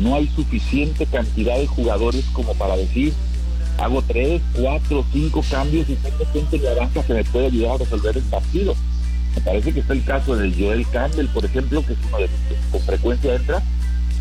no 0.00 0.14
hay 0.14 0.28
suficiente 0.28 1.06
cantidad 1.06 1.56
de 1.56 1.66
jugadores 1.66 2.24
como 2.32 2.54
para 2.54 2.76
decir, 2.76 3.12
hago 3.78 4.02
tres, 4.02 4.40
cuatro, 4.54 5.04
cinco 5.12 5.44
cambios 5.50 5.88
y 5.88 5.94
tengo 5.96 6.24
gente 6.32 6.56
en 6.56 6.64
la 6.64 6.74
banca 6.74 7.02
que 7.02 7.14
me 7.14 7.24
puede 7.24 7.46
ayudar 7.46 7.74
a 7.74 7.78
resolver 7.78 8.16
el 8.16 8.22
partido. 8.24 8.74
Me 9.34 9.42
parece 9.42 9.72
que 9.72 9.80
está 9.80 9.92
el 9.92 10.04
caso 10.04 10.34
del 10.36 10.54
Joel 10.54 10.86
Campbell, 10.90 11.28
por 11.28 11.44
ejemplo, 11.44 11.84
que 11.84 11.92
es 11.92 11.98
uno 12.08 12.16
de 12.16 12.22
los 12.22 12.30
que 12.30 12.70
con 12.72 12.80
frecuencia 12.80 13.34
entra, 13.34 13.62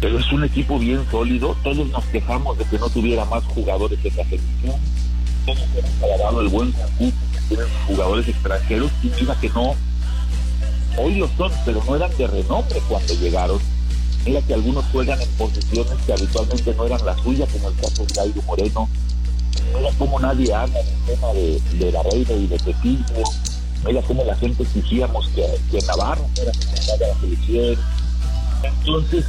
pero 0.01 0.19
es 0.19 0.31
un 0.31 0.43
equipo 0.43 0.77
bien 0.77 1.01
sólido. 1.09 1.55
Todos 1.63 1.87
nos 1.89 2.05
quejamos 2.05 2.57
de 2.57 2.65
que 2.65 2.77
no 2.77 2.89
tuviera 2.89 3.25
más 3.25 3.43
jugadores 3.45 3.99
en 4.03 4.15
la 4.17 4.23
selección. 4.25 4.75
Todos 5.45 5.59
hemos 6.01 6.19
dado 6.19 6.41
el 6.41 6.47
buen 6.49 6.71
concurso 6.73 7.17
que 7.33 7.39
tienen 7.47 7.67
jugadores 7.87 8.27
extranjeros 8.27 8.91
y 9.01 9.11
mira 9.19 9.35
que 9.39 9.49
no. 9.49 9.75
Hoy 10.97 11.15
lo 11.15 11.29
son, 11.37 11.51
pero 11.65 11.81
no 11.87 11.95
eran 11.95 12.15
de 12.17 12.27
renombre 12.27 12.81
cuando 12.87 13.13
llegaron 13.15 13.59
Mira 14.25 14.41
que 14.41 14.53
algunos 14.53 14.85
juegan 14.91 15.21
en 15.21 15.29
posiciones 15.29 15.93
que 16.05 16.13
habitualmente 16.13 16.73
no 16.75 16.85
eran 16.85 17.05
las 17.05 17.19
suyas, 17.21 17.49
como 17.51 17.69
el 17.69 17.75
caso 17.75 18.05
de 18.05 18.13
Jairo 18.13 18.41
Moreno. 18.43 18.89
Mira 19.75 19.89
cómo 19.97 20.19
nadie 20.19 20.53
habla 20.53 20.79
del 20.79 21.05
tema 21.05 21.27
de, 21.33 21.91
la 21.91 22.03
reina 22.03 22.31
y 22.33 22.47
de 22.47 22.59
Pepillo. 22.59 23.23
Mira 23.85 24.01
cómo 24.01 24.23
la 24.25 24.35
gente 24.35 24.63
exigíamos 24.63 25.27
que, 25.29 25.45
que 25.71 25.85
Navarro 25.85 26.27
fuera 26.35 26.51
de 26.97 27.07
la 27.07 27.19
selección. 27.19 27.77
Entonces, 28.63 29.25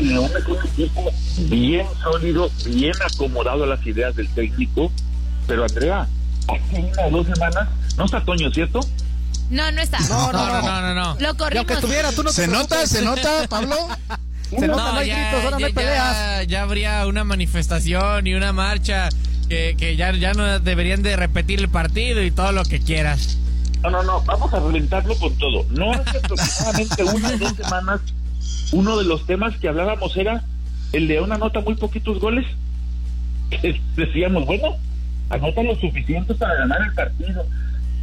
León 0.00 0.30
es 0.38 0.46
un 0.46 0.58
equipo 0.68 1.12
bien 1.48 1.86
sólido, 2.02 2.50
bien 2.64 2.94
acomodado 3.04 3.64
a 3.64 3.66
las 3.66 3.86
ideas 3.86 4.16
del 4.16 4.28
técnico. 4.28 4.90
Pero 5.46 5.64
Andrea, 5.64 6.08
hace 6.48 6.80
una 6.80 7.06
o 7.06 7.10
dos 7.10 7.26
semanas, 7.26 7.68
no 7.98 8.04
está 8.06 8.24
Toño, 8.24 8.50
¿cierto? 8.50 8.80
No, 9.50 9.70
no 9.72 9.80
está. 9.82 10.00
No, 10.00 10.32
no, 10.32 10.46
no, 10.46 10.62
no, 10.62 10.80
no. 10.80 10.94
no. 10.94 11.20
Lo 11.20 11.36
corrimos. 11.36 11.58
aunque 11.58 11.74
estuviera, 11.74 12.12
tú 12.12 12.22
no 12.22 12.32
¿Se 12.32 12.48
nota? 12.48 12.86
¿Se 12.86 13.02
nota, 13.02 13.46
Pablo? 13.48 13.76
Se 14.50 14.68
nota, 14.68 14.92
no, 14.92 14.98
hay 14.98 15.08
ya, 15.08 15.16
gritos, 15.16 15.44
ahora 15.44 15.58
no 15.58 15.66
hay 15.66 15.72
ya, 15.72 15.80
peleas. 15.80 16.46
ya 16.46 16.62
habría 16.62 17.06
una 17.06 17.24
manifestación 17.24 18.26
y 18.26 18.34
una 18.34 18.52
marcha 18.52 19.08
que, 19.48 19.74
que 19.76 19.96
ya, 19.96 20.12
ya 20.12 20.32
no 20.32 20.60
deberían 20.60 21.02
de 21.02 21.16
repetir 21.16 21.58
el 21.58 21.68
partido 21.68 22.22
y 22.22 22.30
todo 22.30 22.52
lo 22.52 22.64
que 22.64 22.80
quieras. 22.80 23.38
No, 23.82 23.90
no, 23.90 24.02
no, 24.02 24.22
vamos 24.22 24.52
a 24.54 24.60
reventarlo 24.60 25.16
con 25.16 25.36
todo. 25.38 25.66
No 25.70 25.92
hace 25.92 26.18
aproximadamente 26.18 27.04
una 27.14 27.28
o 27.28 27.38
dos 27.38 27.56
semanas, 27.56 28.00
uno 28.72 28.96
de 28.96 29.04
los 29.04 29.26
temas 29.26 29.56
que 29.58 29.68
hablábamos 29.68 30.16
era 30.16 30.44
el 30.92 31.08
León 31.08 31.32
anota 31.32 31.60
muy 31.60 31.74
poquitos 31.74 32.20
goles. 32.20 32.46
Decíamos, 33.96 34.46
bueno, 34.46 34.76
anota 35.28 35.62
lo 35.62 35.74
suficiente 35.80 36.34
para 36.34 36.54
ganar 36.54 36.80
el 36.82 36.94
partido. 36.94 37.44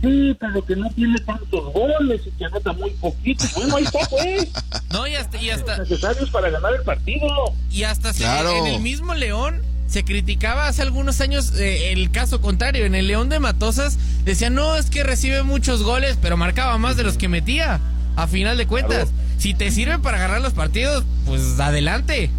Sí, 0.02 0.36
pero 0.40 0.66
que 0.66 0.76
no 0.76 0.90
tiene 0.92 1.20
tantos 1.20 1.74
goles 1.74 2.22
y 2.26 2.32
que 2.32 2.46
anota 2.46 2.74
muy 2.74 2.90
poquito. 2.92 3.46
Bueno, 3.56 3.76
ahí 3.78 3.84
está, 3.84 4.00
pues. 4.10 4.50
No, 4.92 5.08
y 5.08 5.16
hasta... 5.16 5.42
Y 5.42 5.50
hasta 5.52 5.78
necesarios 5.78 6.30
para 6.32 6.50
ganar 6.50 6.74
el 6.74 6.82
partido. 6.84 7.28
Y 7.72 7.84
hasta 7.84 8.12
se- 8.14 8.24
Claro. 8.24 8.52
en 8.58 8.68
el 8.68 8.82
mismo 8.82 9.14
León 9.14 9.62
se 9.88 10.04
criticaba 10.04 10.68
hace 10.68 10.82
algunos 10.82 11.20
años 11.22 11.54
eh, 11.58 11.92
el 11.92 12.12
caso 12.12 12.42
contrario. 12.42 12.86
En 12.86 12.96
el 12.96 13.08
León 13.08 13.30
de 13.30 13.40
Matosas 13.40 13.98
decían, 14.26 14.56
no, 14.56 14.76
es 14.76 14.90
que 14.90 15.04
recibe 15.04 15.44
muchos 15.44 15.84
goles, 15.84 16.18
pero 16.22 16.36
marcaba 16.38 16.78
más 16.78 16.98
de 16.98 17.04
los 17.04 17.18
que 17.18 17.28
metía. 17.28 17.80
A 18.18 18.28
final 18.28 18.58
de 18.58 18.68
cuentas. 18.68 19.10
si 19.38 19.54
te 19.54 19.72
sirve 19.72 19.98
para 20.00 20.18
ganar 20.18 20.42
los 20.42 20.54
partidos, 20.54 21.06
pues 21.26 21.60
adelante. 21.60 22.30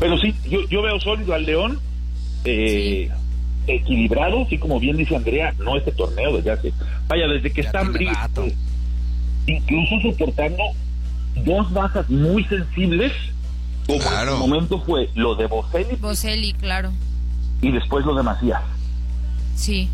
Pero 0.00 0.18
sí, 0.18 0.34
yo, 0.48 0.68
yo 0.68 0.82
veo 0.82 1.00
sólido 1.00 1.34
al 1.34 1.44
León, 1.46 1.80
eh, 2.44 3.10
equilibrado, 3.66 4.42
así 4.42 4.58
como 4.58 4.78
bien 4.78 4.96
dice 4.96 5.16
Andrea, 5.16 5.54
no 5.58 5.76
este 5.76 5.92
torneo 5.92 6.36
desde 6.36 6.50
hace, 6.50 6.72
vaya, 7.08 7.26
desde 7.26 7.52
que 7.52 7.60
están 7.62 7.94
eh, 7.96 8.54
incluso 9.46 10.00
soportando 10.02 10.62
dos 11.44 11.72
bajas 11.72 12.08
muy 12.08 12.44
sensibles, 12.44 13.12
como 13.86 14.00
en 14.00 14.28
su 14.28 14.36
momento 14.36 14.80
fue 14.80 15.10
lo 15.14 15.34
de 15.34 15.46
Boselli. 15.46 15.96
Boselli, 15.96 16.52
claro. 16.54 16.92
Y 17.60 17.70
después 17.70 18.04
lo 18.06 18.14
de 18.14 18.22
Macías. 18.22 18.62
Sí. 19.54 19.88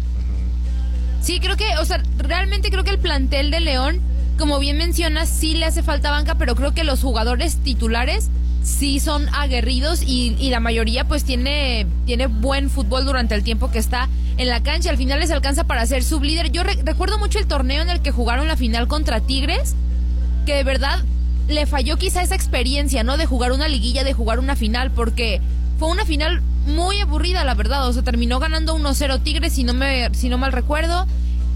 Sí, 1.21 1.39
creo 1.41 1.57
que, 1.57 1.77
o 1.81 1.85
sea, 1.85 2.03
realmente 2.19 2.71
creo 2.71 2.85
que 2.85 2.91
el 2.91 2.99
plantel 2.99 3.51
de 3.51 3.61
León, 3.61 4.01
como 4.39 4.59
bien 4.59 4.79
mencionas, 4.79 5.29
sí 5.29 5.55
le 5.55 5.67
hace 5.67 5.83
falta 5.83 6.11
banca, 6.11 6.37
pero 6.37 6.55
creo 6.55 6.73
que 6.73 6.85
los 6.85 7.01
jugadores 7.03 7.59
titulares 7.59 8.31
sí 8.63 9.01
son 9.01 9.29
aguerridos 9.35 10.03
y, 10.03 10.37
y, 10.39 10.51
la 10.51 10.61
mayoría 10.61 11.05
pues 11.07 11.25
tiene, 11.25 11.87
tiene 12.07 12.27
buen 12.27 12.71
fútbol 12.71 13.05
durante 13.05 13.35
el 13.35 13.43
tiempo 13.43 13.71
que 13.71 13.79
está 13.79 14.09
en 14.37 14.49
la 14.49 14.63
cancha. 14.63 14.91
Al 14.91 14.97
final 14.97 15.21
les 15.21 15.31
alcanza 15.31 15.65
para 15.65 15.87
ser 15.87 16.03
sublíder. 16.03 16.51
Yo 16.51 16.63
recuerdo 16.63 17.19
mucho 17.19 17.39
el 17.39 17.47
torneo 17.47 17.83
en 17.83 17.91
el 17.91 18.01
que 18.01 18.11
jugaron 18.11 18.49
la 18.49 18.57
final 18.57 18.89
contra 18.89 19.21
Tigres, 19.21 19.75
que 20.47 20.55
de 20.55 20.65
verdad 20.65 21.03
le 21.49 21.67
falló 21.67 21.97
quizá 21.97 22.23
esa 22.23 22.35
experiencia, 22.35 23.03
¿no? 23.03 23.17
De 23.17 23.27
jugar 23.27 23.53
una 23.53 23.69
liguilla, 23.69 24.05
de 24.05 24.13
jugar 24.13 24.39
una 24.39 24.57
final, 24.57 24.91
porque 24.91 25.41
fue 25.79 25.89
una 25.89 26.05
final 26.05 26.43
muy 26.67 27.01
aburrida, 27.01 27.45
la 27.45 27.55
verdad. 27.55 27.89
O 27.89 27.93
sea, 27.93 28.03
terminó 28.03 28.39
ganando 28.39 28.77
1-0 28.77 29.23
Tigres, 29.23 29.53
si 29.55 29.65
no, 29.65 29.75
me, 29.75 30.15
si 30.15 30.29
no 30.29 30.39
mal 30.39 30.53
recuerdo. 30.53 31.07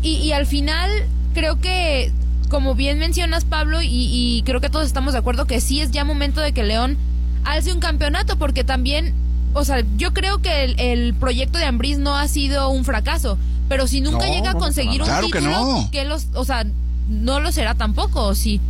Y, 0.02 0.16
y 0.16 0.32
al 0.32 0.46
final 0.46 0.90
creo 1.32 1.60
que 1.60 2.12
como 2.54 2.76
bien 2.76 3.00
mencionas, 3.00 3.44
Pablo, 3.44 3.78
y, 3.82 4.40
creo 4.46 4.60
que 4.60 4.70
todos 4.70 4.86
estamos 4.86 5.12
de 5.12 5.18
acuerdo 5.18 5.44
que 5.44 5.60
sí 5.60 5.80
es 5.80 5.90
ya 5.90 6.04
momento 6.04 6.40
de 6.40 6.52
que 6.52 6.62
León 6.62 6.96
alce 7.42 7.72
un 7.72 7.80
campeonato, 7.80 8.36
porque 8.36 8.62
también, 8.62 9.12
o 9.54 9.64
sea, 9.64 9.82
yo 9.96 10.14
creo 10.14 10.40
que 10.40 10.76
el, 10.78 11.14
proyecto 11.14 11.58
de 11.58 11.64
Ambriz 11.64 11.98
no 11.98 12.14
ha 12.16 12.28
sido 12.28 12.68
un 12.68 12.84
fracaso, 12.84 13.38
pero 13.68 13.88
si 13.88 14.00
nunca 14.00 14.26
llega 14.26 14.52
a 14.52 14.54
conseguir 14.54 15.02
un 15.02 15.08
título, 15.20 15.88
que, 15.90 16.04
los, 16.04 16.28
o 16.34 16.44
sea, 16.44 16.64
no 17.08 17.40
lo 17.40 17.50
será 17.50 17.74
tampoco, 17.74 18.36
sí? 18.36 18.60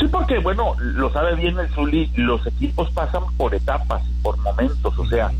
Sí, 0.00 0.06
porque, 0.10 0.38
bueno, 0.38 0.76
lo 0.80 1.12
sabe 1.12 1.34
bien 1.34 1.58
el 1.58 1.68
Zuli, 1.74 2.10
los 2.14 2.46
equipos 2.46 2.90
pasan 2.92 3.24
por 3.36 3.54
etapas, 3.54 4.02
por 4.22 4.38
momentos, 4.38 4.98
o 4.98 5.06
sea, 5.06 5.30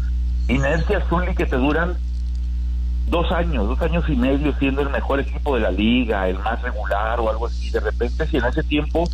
inercia 0.49 1.03
Zuli 1.09 1.35
que 1.35 1.47
te 1.47 1.57
duran 1.57 1.97
dos 3.07 3.31
años, 3.33 3.69
dos 3.69 3.81
años 3.83 4.05
y 4.09 4.17
medio 4.17 4.53
siendo 4.59 4.83
el 4.83 4.91
mejor 4.91 5.21
equipo 5.21 5.55
de 5.55 5.63
la 5.63 5.71
liga, 5.71 6.29
el 6.29 6.39
más 6.41 6.61
regular 6.63 7.21
o 7.21 7.31
algo 7.31 7.47
así. 7.47 7.71
De 7.71 7.81
repente, 7.81 8.27
si 8.27 8.37
en 8.37 8.45
ese 8.45 8.63
tiempo 8.63 9.05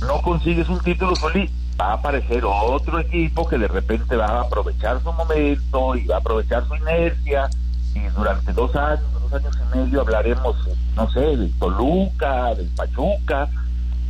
no 0.00 0.20
consigues 0.22 0.68
un 0.68 0.80
título, 0.80 1.16
Soli, 1.16 1.50
va 1.80 1.92
a 1.92 1.94
aparecer 1.94 2.44
otro 2.44 2.98
equipo 2.98 3.48
que 3.48 3.58
de 3.58 3.68
repente 3.68 4.16
va 4.16 4.26
a 4.26 4.40
aprovechar 4.42 5.02
su 5.02 5.12
momento 5.12 5.96
y 5.96 6.06
va 6.06 6.16
a 6.16 6.18
aprovechar 6.18 6.66
su 6.66 6.74
inercia. 6.74 7.48
Y 7.94 8.00
durante 8.14 8.52
dos 8.52 8.74
años, 8.76 9.04
dos 9.22 9.32
años 9.32 9.56
y 9.56 9.78
medio 9.78 10.02
hablaremos, 10.02 10.56
no 10.94 11.10
sé, 11.10 11.20
del 11.20 11.52
Toluca, 11.58 12.54
del 12.54 12.68
Pachuca. 12.68 13.48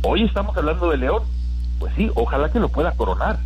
Hoy 0.03 0.23
estamos 0.23 0.55
hablando 0.57 0.89
de 0.89 0.97
León. 0.97 1.23
Pues 1.79 1.93
sí, 1.95 2.11
ojalá 2.15 2.49
que 2.51 2.59
lo 2.59 2.69
pueda 2.69 2.91
coronar. 2.91 3.39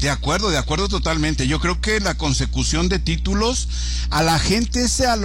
De 0.00 0.08
acuerdo, 0.08 0.48
de 0.48 0.56
acuerdo 0.56 0.88
totalmente. 0.88 1.46
Yo 1.46 1.60
creo 1.60 1.80
que 1.80 2.00
la 2.00 2.16
consecución 2.16 2.88
de 2.88 2.98
títulos 2.98 3.68
a 4.08 4.22
la 4.22 4.38
gente 4.38 4.82
es 4.82 5.00
a 5.02 5.16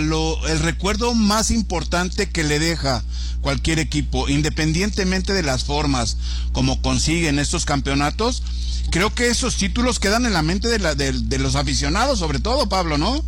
lo, 0.00 0.46
el 0.46 0.58
recuerdo 0.58 1.14
más 1.14 1.50
importante 1.50 2.28
que 2.28 2.44
le 2.44 2.58
deja 2.58 3.02
cualquier 3.40 3.78
equipo, 3.78 4.28
independientemente 4.28 5.32
de 5.32 5.42
las 5.42 5.64
formas 5.64 6.18
como 6.52 6.82
consiguen 6.82 7.38
estos 7.38 7.64
campeonatos. 7.64 8.42
Creo 8.90 9.14
que 9.14 9.28
esos 9.28 9.56
títulos 9.56 9.98
quedan 9.98 10.26
en 10.26 10.34
la 10.34 10.42
mente 10.42 10.68
de, 10.68 10.78
la, 10.80 10.94
de, 10.94 11.38
los 11.38 11.56
aficionados, 11.56 12.18
sobre 12.18 12.40
todo, 12.40 12.68
Pablo, 12.68 12.98
¿no? 12.98 13.22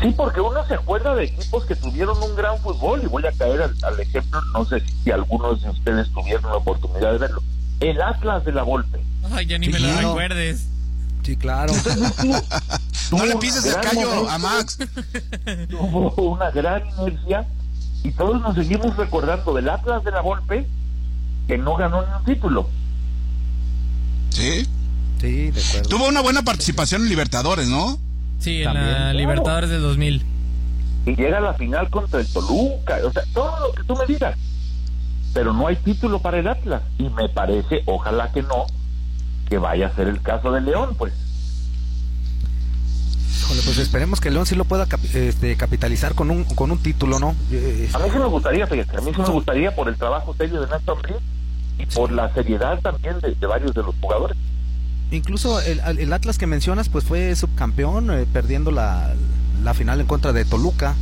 Sí, 0.00 0.14
porque 0.16 0.40
uno 0.40 0.66
se 0.66 0.74
acuerda 0.74 1.14
de 1.14 1.24
equipos 1.24 1.66
que 1.66 1.74
tuvieron 1.74 2.22
un 2.22 2.36
gran 2.36 2.58
fútbol 2.60 3.02
y 3.02 3.06
voy 3.06 3.26
a 3.26 3.32
caer 3.32 3.62
al, 3.62 3.76
al 3.82 4.00
ejemplo, 4.00 4.40
no 4.54 4.64
sé 4.64 4.82
si 5.04 5.10
algunos 5.10 5.60
de 5.62 5.70
ustedes 5.70 6.10
tuvieron 6.12 6.50
la 6.50 6.56
oportunidad 6.56 7.12
de 7.12 7.18
verlo. 7.18 7.42
El 7.80 8.00
Atlas 8.02 8.44
de 8.44 8.52
la 8.52 8.62
Volpe 8.62 9.00
Ay, 9.32 9.46
ya 9.46 9.58
ni 9.58 9.68
me 9.68 9.78
lo 9.78 9.94
recuerdes. 9.96 10.66
Sí, 11.22 11.36
claro. 11.36 11.72
no 13.12 13.26
le 13.26 13.36
pises 13.36 13.64
el 13.66 13.80
callo 13.80 14.28
a 14.28 14.38
Max. 14.38 14.78
Tuvo 15.68 16.32
una 16.32 16.50
gran 16.50 16.82
inercia 16.98 17.46
y 18.02 18.10
todos 18.12 18.40
nos 18.40 18.54
seguimos 18.54 18.96
recordando 18.96 19.54
del 19.54 19.68
Atlas 19.68 20.02
de 20.04 20.10
la 20.10 20.22
Volpe 20.22 20.66
que 21.46 21.58
no 21.58 21.76
ganó 21.76 22.02
ni 22.06 22.12
un 22.12 22.24
título. 22.24 22.68
Sí. 24.30 24.66
Sí, 25.20 25.50
de 25.50 25.60
acuerdo. 25.60 25.88
Tuvo 25.88 26.08
una 26.08 26.22
buena 26.22 26.42
participación 26.42 27.02
en 27.02 27.08
Libertadores, 27.10 27.68
¿no? 27.68 27.98
Sí, 28.38 28.62
en 28.62 28.72
la 28.72 29.12
Libertadores 29.12 29.68
del 29.68 29.82
2000. 29.82 30.24
Y 31.06 31.16
llega 31.16 31.38
a 31.38 31.42
la 31.42 31.54
final 31.54 31.90
contra 31.90 32.20
el 32.20 32.26
Toluca, 32.26 32.98
o 33.04 33.12
sea, 33.12 33.22
todo 33.34 33.68
lo 33.68 33.72
que 33.74 33.84
tú 33.84 33.94
me 33.96 34.06
digas. 34.06 34.36
Pero 35.32 35.52
no 35.52 35.66
hay 35.66 35.76
título 35.76 36.20
para 36.20 36.38
el 36.38 36.48
Atlas. 36.48 36.82
Y 36.98 37.08
me 37.10 37.28
parece, 37.28 37.82
ojalá 37.86 38.32
que 38.32 38.42
no, 38.42 38.66
que 39.48 39.58
vaya 39.58 39.88
a 39.88 39.94
ser 39.94 40.08
el 40.08 40.20
caso 40.22 40.52
de 40.52 40.60
León, 40.60 40.94
pues. 40.96 41.12
pues 43.64 43.78
esperemos 43.78 44.20
que 44.20 44.30
León 44.30 44.46
sí 44.46 44.54
lo 44.54 44.64
pueda 44.64 44.86
este, 45.14 45.56
capitalizar 45.56 46.14
con 46.14 46.30
un, 46.30 46.44
con 46.44 46.70
un 46.70 46.78
título, 46.78 47.18
¿no? 47.18 47.28
A 47.28 47.98
mí 47.98 48.08
sí 48.12 48.18
me 48.18 48.26
gustaría, 48.26 48.66
fíjate, 48.66 48.96
a 48.96 49.00
mí 49.00 49.12
sí 49.14 49.20
me 49.20 49.28
gustaría 49.28 49.74
por 49.74 49.88
el 49.88 49.96
trabajo 49.96 50.34
serio 50.34 50.60
de 50.60 50.68
Néstor 50.68 50.98
y 51.78 51.86
por 51.86 52.12
la 52.12 52.32
seriedad 52.34 52.80
también 52.80 53.18
de, 53.20 53.46
varios 53.46 53.74
de 53.74 53.82
los 53.82 53.94
jugadores. 54.00 54.36
Incluso 55.10 55.60
el, 55.60 56.12
Atlas 56.12 56.38
que 56.38 56.46
mencionas, 56.46 56.88
pues 56.88 57.04
fue 57.04 57.34
subcampeón, 57.34 58.10
eh, 58.12 58.26
perdiendo 58.32 58.70
la, 58.70 59.14
la 59.62 59.74
final 59.74 60.00
en 60.00 60.06
contra 60.06 60.32
de 60.32 60.44
Toluca, 60.44 60.94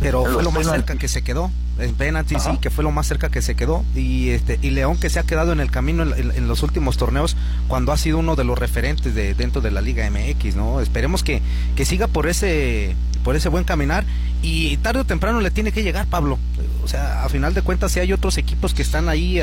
pero 0.00 0.24
fue 0.24 0.42
lo 0.42 0.50
más 0.50 0.66
cerca 0.66 0.96
que 0.96 1.08
se 1.08 1.22
quedó 1.22 1.50
en 1.78 1.94
penalti, 1.94 2.36
sí, 2.38 2.50
que 2.60 2.70
fue 2.70 2.84
lo 2.84 2.92
más 2.92 3.06
cerca 3.06 3.30
que 3.30 3.42
se 3.42 3.54
quedó. 3.54 3.84
Y 3.94 4.30
este 4.30 4.58
y 4.62 4.70
León 4.70 4.96
que 4.96 5.10
se 5.10 5.18
ha 5.18 5.24
quedado 5.24 5.52
en 5.52 5.60
el 5.60 5.70
camino 5.70 6.02
en, 6.02 6.48
los 6.48 6.62
últimos 6.62 6.96
torneos 6.96 7.36
cuando 7.68 7.92
ha 7.92 7.96
sido 7.96 8.18
uno 8.18 8.36
de 8.36 8.44
los 8.44 8.58
referentes 8.58 9.14
de 9.14 9.34
dentro 9.34 9.60
de 9.60 9.70
la 9.70 9.80
Liga 9.80 10.08
MX, 10.08 10.56
¿no? 10.56 10.80
Esperemos 10.80 11.22
que, 11.22 11.42
que 11.76 11.84
siga 11.84 12.06
por 12.06 12.28
ese 12.28 12.94
por 13.22 13.36
ese 13.36 13.48
buen 13.48 13.64
caminar 13.64 14.04
y 14.42 14.76
tarde 14.78 15.00
o 15.00 15.04
temprano 15.04 15.40
le 15.40 15.50
tiene 15.50 15.72
que 15.72 15.82
llegar 15.82 16.06
Pablo. 16.06 16.38
O 16.84 16.88
sea, 16.88 17.24
a 17.24 17.28
final 17.28 17.54
de 17.54 17.62
cuentas 17.62 17.92
si 17.92 18.00
hay 18.00 18.12
otros 18.12 18.36
equipos 18.36 18.74
que 18.74 18.82
están 18.82 19.08
ahí 19.08 19.40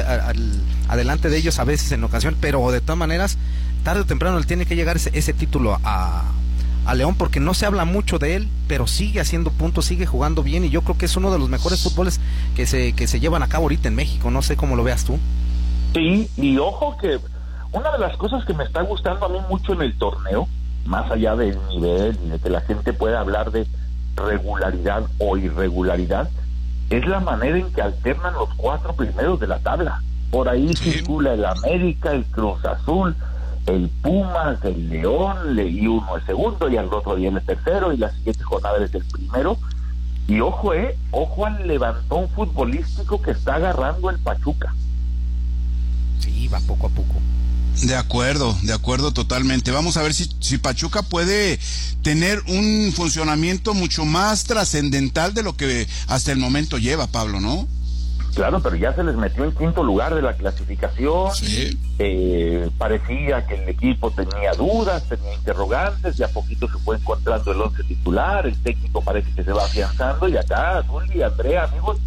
adelante 0.88 1.30
de 1.30 1.38
ellos 1.38 1.60
a 1.60 1.64
veces 1.64 1.92
en 1.92 2.04
ocasión, 2.04 2.38
pero 2.40 2.72
de 2.72 2.82
todas 2.82 2.98
maneras 2.98 3.38
tarde 3.84 4.02
o 4.02 4.06
temprano 4.06 4.40
le 4.40 4.46
tiene 4.46 4.66
que 4.66 4.76
llegar 4.76 4.98
ese, 4.98 5.10
ese 5.14 5.34
título 5.34 5.80
a, 5.84 6.24
a 6.86 6.96
León 6.96 7.16
porque 7.16 7.40
no 7.40 7.54
se 7.54 7.66
habla 7.66 7.86
mucho 7.86 8.18
de 8.20 8.36
él, 8.36 8.50
pero 8.68 8.88
sigue 8.88 9.20
haciendo 9.20 9.52
puntos, 9.52 9.86
sigue 9.86 10.06
jugando 10.06 10.44
bien 10.44 10.66
y 10.66 10.70
yo 10.70 10.82
creo 10.82 10.98
que 10.98 11.06
es 11.06 11.16
uno 11.16 11.32
de 11.32 11.40
los 11.40 11.50
mejores 11.50 11.84
fútboles 11.84 12.20
que 12.56 12.66
se, 12.66 12.94
que 12.94 13.08
se 13.08 13.20
llevan 13.20 13.44
a 13.44 13.48
cabo 13.48 13.64
ahorita 13.64 13.88
en 13.88 13.96
México. 13.96 14.32
No 14.32 14.42
sé 14.42 14.58
cómo 14.58 14.76
lo 14.76 14.84
veas 14.84 15.06
tú. 15.06 15.20
Sí, 15.94 16.30
y 16.38 16.58
ojo 16.58 16.98
que 16.98 17.20
una 17.72 17.92
de 17.92 18.00
las 18.00 18.18
cosas 18.18 18.44
que 18.46 18.54
me 18.54 18.64
está 18.64 18.82
gustando 18.82 19.26
a 19.26 19.30
mí 19.30 19.40
mucho 19.50 19.74
en 19.74 19.82
el 19.82 19.98
torneo, 19.98 20.48
más 20.86 21.10
allá 21.12 21.36
del 21.36 21.58
nivel 21.70 22.18
y 22.26 22.30
de 22.30 22.40
que 22.40 22.50
la 22.50 22.62
gente 22.62 22.94
pueda 22.94 23.20
hablar 23.20 23.52
de 23.52 23.68
regularidad 24.16 25.04
o 25.20 25.38
irregularidad, 25.38 26.30
es 26.90 27.06
la 27.08 27.20
manera 27.20 27.58
en 27.58 27.72
que 27.72 27.82
alternan 27.82 28.34
los 28.34 28.50
cuatro 28.56 28.94
primeros 28.94 29.40
de 29.40 29.48
la 29.48 29.60
tabla. 29.60 30.02
Por 30.30 30.50
ahí 30.50 30.74
circula 30.76 31.34
el 31.34 31.46
América, 31.46 32.12
el 32.12 32.26
Cruz 32.26 32.64
Azul, 32.66 33.16
el 33.68 33.90
Pumas, 34.02 34.64
el 34.64 34.90
León, 34.90 35.56
leí 35.56 35.88
uno 35.88 36.18
el 36.18 36.26
segundo 36.26 36.70
y 36.70 36.78
al 36.78 36.92
otro 36.92 37.16
día 37.16 37.30
el 37.30 37.42
tercero 37.42 37.94
y 37.94 37.98
la 37.98 38.12
siguiente 38.12 38.44
jornada 38.44 38.84
es 38.84 38.94
el 38.94 39.04
primero. 39.06 39.58
Y 40.28 40.40
ojo, 40.40 40.74
eh, 40.74 40.98
ojo 41.12 41.46
al 41.46 41.68
levantón 41.68 42.30
futbolístico 42.30 43.22
que 43.22 43.32
está 43.32 43.56
agarrando 43.56 44.10
el 44.10 44.18
Pachuca. 44.20 44.74
Sí, 46.20 46.48
va 46.48 46.60
poco 46.62 46.88
a 46.88 46.90
poco. 46.90 47.16
De 47.84 47.96
acuerdo, 47.96 48.56
de 48.64 48.74
acuerdo 48.74 49.12
totalmente. 49.12 49.72
Vamos 49.72 49.98
a 49.98 50.04
ver 50.04 50.14
si, 50.14 50.30
si 50.40 50.58
Pachuca 50.58 51.02
puede 51.02 51.60
tener 52.04 52.42
un 52.48 52.92
funcionamiento 52.96 53.74
mucho 53.74 54.06
más 54.06 54.44
trascendental 54.44 55.34
de 55.34 55.44
lo 55.44 55.56
que 55.56 55.88
hasta 56.08 56.32
el 56.32 56.38
momento 56.38 56.78
lleva, 56.78 57.08
Pablo, 57.08 57.40
¿no? 57.40 57.68
Claro, 58.36 58.62
pero 58.62 58.76
ya 58.76 58.94
se 58.94 59.04
les 59.04 59.16
metió 59.16 59.44
en 59.44 59.52
quinto 59.52 59.84
lugar 59.84 60.16
de 60.16 60.22
la 60.22 60.34
clasificación. 60.34 61.32
Eh, 62.00 62.70
parecía 62.78 63.46
que 63.46 63.56
el 63.56 63.68
equipo 63.70 64.10
tenía 64.12 64.54
dudas, 64.54 65.04
tenía 65.10 65.34
interrogantes, 65.34 66.18
y 66.18 66.24
a 66.24 66.30
poquito 66.30 66.68
se 66.68 66.78
fue 66.80 66.96
encontrando 66.96 67.52
el 67.52 67.62
once 67.62 67.84
titular, 67.84 68.46
el 68.46 68.58
técnico 68.64 69.02
parece 69.02 69.32
que 69.34 69.44
se 69.44 69.52
va 69.52 69.66
afianzando, 69.66 70.30
y 70.30 70.38
acá, 70.38 70.80
Azul 70.80 71.04
y 71.14 71.22
Andrea, 71.22 71.66
amigos, 71.66 71.98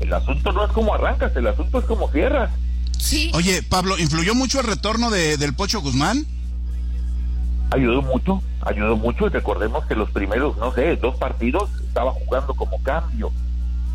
el 0.00 0.12
asunto 0.12 0.52
no 0.52 0.64
es 0.64 0.72
como 0.72 0.94
arrancas, 0.94 1.34
el 1.36 1.46
asunto 1.46 1.78
es 1.78 1.84
como 1.84 2.10
cierras. 2.10 2.50
Sí. 2.98 3.30
Oye, 3.34 3.62
Pablo, 3.62 3.96
¿influyó 3.98 4.34
mucho 4.34 4.60
el 4.60 4.66
retorno 4.66 5.10
de, 5.10 5.36
del 5.36 5.54
Pocho 5.54 5.80
Guzmán? 5.80 6.26
Ayudó 7.70 8.02
mucho, 8.02 8.42
ayudó 8.62 8.96
mucho, 8.96 9.26
y 9.26 9.30
recordemos 9.30 9.86
que 9.86 9.94
los 9.94 10.10
primeros, 10.10 10.56
no 10.56 10.72
sé, 10.74 10.96
dos 10.96 11.16
partidos 11.16 11.70
estaba 11.86 12.12
jugando 12.12 12.54
como 12.54 12.82
cambio 12.82 13.30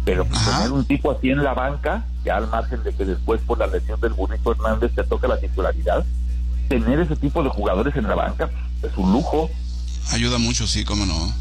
Pero 0.05 0.25
pues, 0.25 0.43
tener 0.43 0.71
un 0.71 0.85
tipo 0.85 1.11
así 1.11 1.29
en 1.29 1.43
la 1.43 1.53
banca, 1.53 2.05
ya 2.25 2.37
al 2.37 2.49
margen 2.49 2.83
de 2.83 2.93
que 2.93 3.05
después 3.05 3.41
por 3.41 3.57
la 3.57 3.67
lesión 3.67 3.99
del 4.01 4.13
Bonito 4.13 4.51
Hernández 4.51 4.91
te 4.93 5.03
toca 5.03 5.27
la 5.27 5.39
titularidad, 5.39 6.05
tener 6.67 6.99
ese 6.99 7.15
tipo 7.15 7.43
de 7.43 7.49
jugadores 7.49 7.95
en 7.95 8.07
la 8.07 8.15
banca 8.15 8.49
es 8.81 8.97
un 8.97 9.11
lujo. 9.11 9.49
Ayuda 10.11 10.37
mucho, 10.37 10.67
sí, 10.67 10.83
cómo 10.83 11.05
no. 11.05 11.33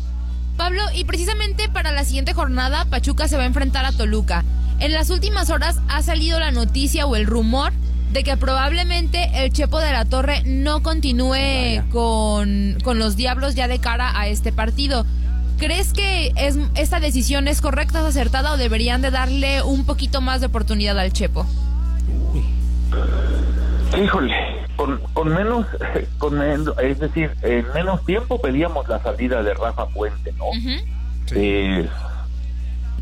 Pablo, 0.56 0.82
y 0.94 1.04
precisamente 1.04 1.68
para 1.68 1.92
la 1.92 2.04
siguiente 2.04 2.34
jornada, 2.34 2.84
Pachuca 2.84 3.26
se 3.26 3.36
va 3.36 3.42
a 3.42 3.46
enfrentar 3.46 3.84
a 3.84 3.92
Toluca. 3.92 4.44
En 4.78 4.92
las 4.92 5.10
últimas 5.10 5.50
horas 5.50 5.80
ha 5.88 6.02
salido 6.02 6.38
la 6.38 6.50
noticia 6.50 7.06
o 7.06 7.16
el 7.16 7.26
rumor 7.26 7.72
de 8.12 8.24
que 8.24 8.36
probablemente 8.36 9.30
el 9.42 9.52
Chepo 9.52 9.80
de 9.80 9.90
la 9.90 10.04
Torre 10.04 10.42
no 10.44 10.82
continúe 10.82 11.82
con, 11.90 12.76
con 12.84 12.98
los 12.98 13.16
Diablos 13.16 13.54
ya 13.54 13.68
de 13.68 13.78
cara 13.78 14.18
a 14.18 14.28
este 14.28 14.52
partido. 14.52 15.06
¿Crees 15.58 15.92
que 15.92 16.32
es, 16.36 16.58
esta 16.74 17.00
decisión 17.00 17.48
es 17.48 17.60
correcta, 17.60 18.00
es 18.00 18.06
acertada 18.06 18.52
o 18.52 18.56
deberían 18.56 19.02
de 19.02 19.10
darle 19.10 19.62
un 19.62 19.86
poquito 19.86 20.20
más 20.20 20.40
de 20.40 20.46
oportunidad 20.46 20.98
al 20.98 21.12
Chepo? 21.12 21.46
Híjole, 24.02 24.34
con, 24.76 25.00
con 25.12 25.28
menos, 25.28 25.66
con, 26.18 26.40
es 26.42 26.98
decir, 26.98 27.30
en 27.42 27.66
menos 27.74 28.04
tiempo 28.04 28.40
pedíamos 28.40 28.88
la 28.88 29.02
salida 29.02 29.42
de 29.42 29.54
Rafa 29.54 29.86
Puente, 29.88 30.32
¿no? 30.32 30.46
Eh, 31.34 31.88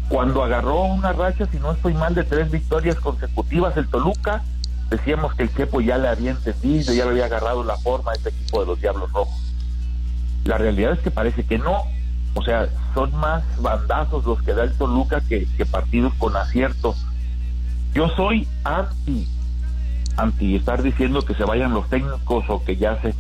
cuando 0.09 0.43
agarró 0.43 0.83
una 0.83 1.13
racha, 1.13 1.47
si 1.47 1.59
no 1.59 1.73
estoy 1.73 1.95
mal, 1.95 2.15
de 2.15 2.25
tres 2.25 2.51
victorias 2.51 2.97
consecutivas 2.97 3.77
el 3.77 3.89
Toluca, 3.89 4.43
decíamos 4.91 5.35
que 5.35 5.45
el 5.45 5.55
Chepo 5.55 5.81
ya 5.81 5.99
le 5.99 6.09
había 6.09 6.33
entendido, 6.33 6.93
ya 6.93 7.05
le 7.05 7.13
había 7.13 7.27
agarrado 7.27 7.63
la 7.63 7.77
forma 7.77 8.11
a 8.11 8.15
este 8.15 8.31
equipo 8.31 8.61
de 8.61 8.67
los 8.67 8.81
Diablos 8.81 9.13
Rojos. 9.13 9.55
La 10.45 10.59
realidad 10.59 10.93
es 10.93 10.99
que 10.99 11.11
parece 11.13 11.45
que 11.45 11.59
no. 11.59 11.85
O 12.35 12.43
sea, 12.43 12.69
son 12.95 13.15
más 13.17 13.43
bandazos 13.61 14.25
los 14.25 14.43
que 14.43 14.55
da 14.55 14.65
el 14.65 14.73
Toluca 14.77 15.21
que, 15.21 15.47
que 15.57 15.67
partidos 15.67 16.15
con 16.15 16.37
acierto. 16.37 16.95
Yo 17.93 18.09
soy 18.11 18.47
anti, 18.65 19.27
anti 20.17 20.57
estar 20.57 20.83
diciendo 20.83 21.23
que 21.23 21.35
se 21.35 21.45
vayan 21.45 21.75
los 21.75 21.89
técnicos 21.89 22.45
o 22.49 22.65
que 22.65 22.77
ya 22.77 23.01
se... 23.03 23.15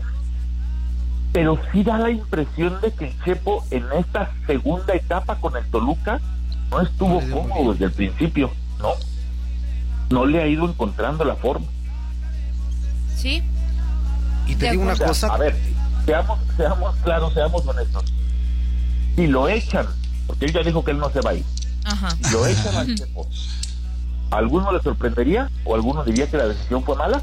Pero 1.32 1.58
sí 1.72 1.82
da 1.82 1.98
la 1.98 2.10
impresión 2.10 2.80
de 2.80 2.92
que 2.92 3.08
el 3.08 3.24
Chepo 3.24 3.64
en 3.70 3.84
esta 3.98 4.30
segunda 4.46 4.94
etapa 4.94 5.36
con 5.36 5.56
el 5.56 5.64
Toluca 5.70 6.20
no 6.70 6.80
estuvo 6.80 7.20
cómodo 7.30 7.72
desde 7.72 7.86
el 7.86 7.92
principio, 7.92 8.50
¿no? 8.78 8.90
No 10.10 10.26
le 10.26 10.42
ha 10.42 10.46
ido 10.46 10.68
encontrando 10.68 11.24
la 11.24 11.36
forma. 11.36 11.66
Sí. 13.16 13.42
Y 14.46 14.54
te 14.56 14.70
digo 14.70 14.82
una 14.82 14.96
cosa. 14.96 15.32
A 15.32 15.36
ver, 15.36 15.56
seamos, 16.04 16.38
seamos 16.56 16.96
claros, 16.96 17.32
seamos 17.34 17.66
honestos. 17.66 18.04
Si 19.20 19.26
lo 19.26 19.48
echan, 19.50 19.86
porque 20.26 20.46
él 20.46 20.52
ya 20.54 20.62
dijo 20.62 20.82
que 20.82 20.92
él 20.92 20.98
no 20.98 21.10
se 21.12 21.20
va 21.20 21.30
a 21.30 21.34
ir, 21.34 21.44
Ajá. 21.84 22.08
si 22.22 22.32
lo 22.32 22.46
echan 22.46 22.74
al 22.74 22.94
Chepo, 22.94 23.28
¿a 24.30 24.36
alguno 24.38 24.72
le 24.72 24.80
sorprendería 24.82 25.50
o 25.64 25.74
alguno 25.74 26.02
diría 26.04 26.26
que 26.30 26.38
la 26.38 26.46
decisión 26.48 26.82
fue 26.84 26.96
mala? 26.96 27.22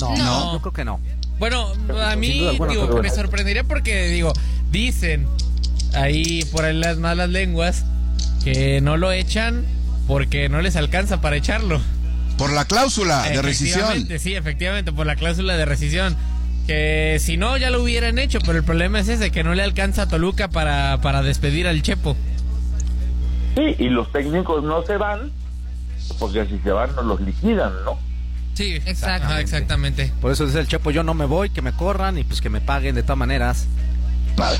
No, 0.00 0.16
No. 0.16 0.52
yo 0.54 0.60
creo 0.62 0.72
que 0.72 0.84
no. 0.84 1.00
Bueno, 1.38 1.68
a 2.02 2.16
mí 2.16 2.48
alguna, 2.48 2.72
digo, 2.72 3.00
me 3.00 3.10
sorprendería 3.10 3.62
porque, 3.62 4.08
digo, 4.08 4.32
dicen 4.72 5.28
ahí 5.94 6.44
por 6.50 6.64
ahí 6.64 6.76
las 6.76 6.96
malas 6.98 7.28
lenguas 7.28 7.84
que 8.42 8.80
no 8.80 8.96
lo 8.96 9.12
echan 9.12 9.64
porque 10.08 10.48
no 10.48 10.60
les 10.60 10.74
alcanza 10.74 11.20
para 11.20 11.36
echarlo. 11.36 11.80
Por 12.36 12.52
la 12.52 12.64
cláusula 12.64 13.22
de 13.28 13.42
rescisión. 13.42 14.08
Sí, 14.18 14.34
efectivamente, 14.34 14.92
por 14.92 15.06
la 15.06 15.14
cláusula 15.14 15.56
de 15.56 15.64
rescisión. 15.66 16.16
Que 16.66 17.18
si 17.20 17.36
no, 17.36 17.56
ya 17.56 17.70
lo 17.70 17.82
hubieran 17.82 18.18
hecho, 18.18 18.38
pero 18.40 18.58
el 18.58 18.64
problema 18.64 18.98
es 19.00 19.08
ese, 19.08 19.30
que 19.30 19.44
no 19.44 19.54
le 19.54 19.62
alcanza 19.62 20.02
a 20.02 20.08
Toluca 20.08 20.48
para, 20.48 21.00
para 21.00 21.22
despedir 21.22 21.68
al 21.68 21.82
Chepo. 21.82 22.16
Sí, 23.54 23.74
y 23.78 23.88
los 23.88 24.10
técnicos 24.12 24.64
no 24.64 24.84
se 24.84 24.96
van, 24.96 25.30
porque 26.18 26.44
si 26.46 26.58
se 26.58 26.70
van 26.70 26.94
nos 26.96 27.04
los 27.06 27.20
liquidan, 27.20 27.72
¿no? 27.84 27.98
Sí, 28.54 28.74
Exacto. 28.86 29.26
ajá, 29.26 29.40
exactamente. 29.40 30.12
Por 30.20 30.32
eso 30.32 30.46
dice 30.46 30.58
el 30.60 30.66
Chepo, 30.66 30.90
yo 30.90 31.02
no 31.02 31.14
me 31.14 31.26
voy, 31.26 31.50
que 31.50 31.62
me 31.62 31.72
corran 31.72 32.18
y 32.18 32.24
pues 32.24 32.40
que 32.40 32.48
me 32.50 32.60
paguen 32.60 32.94
de 32.94 33.02
todas 33.02 33.18
maneras. 33.18 33.66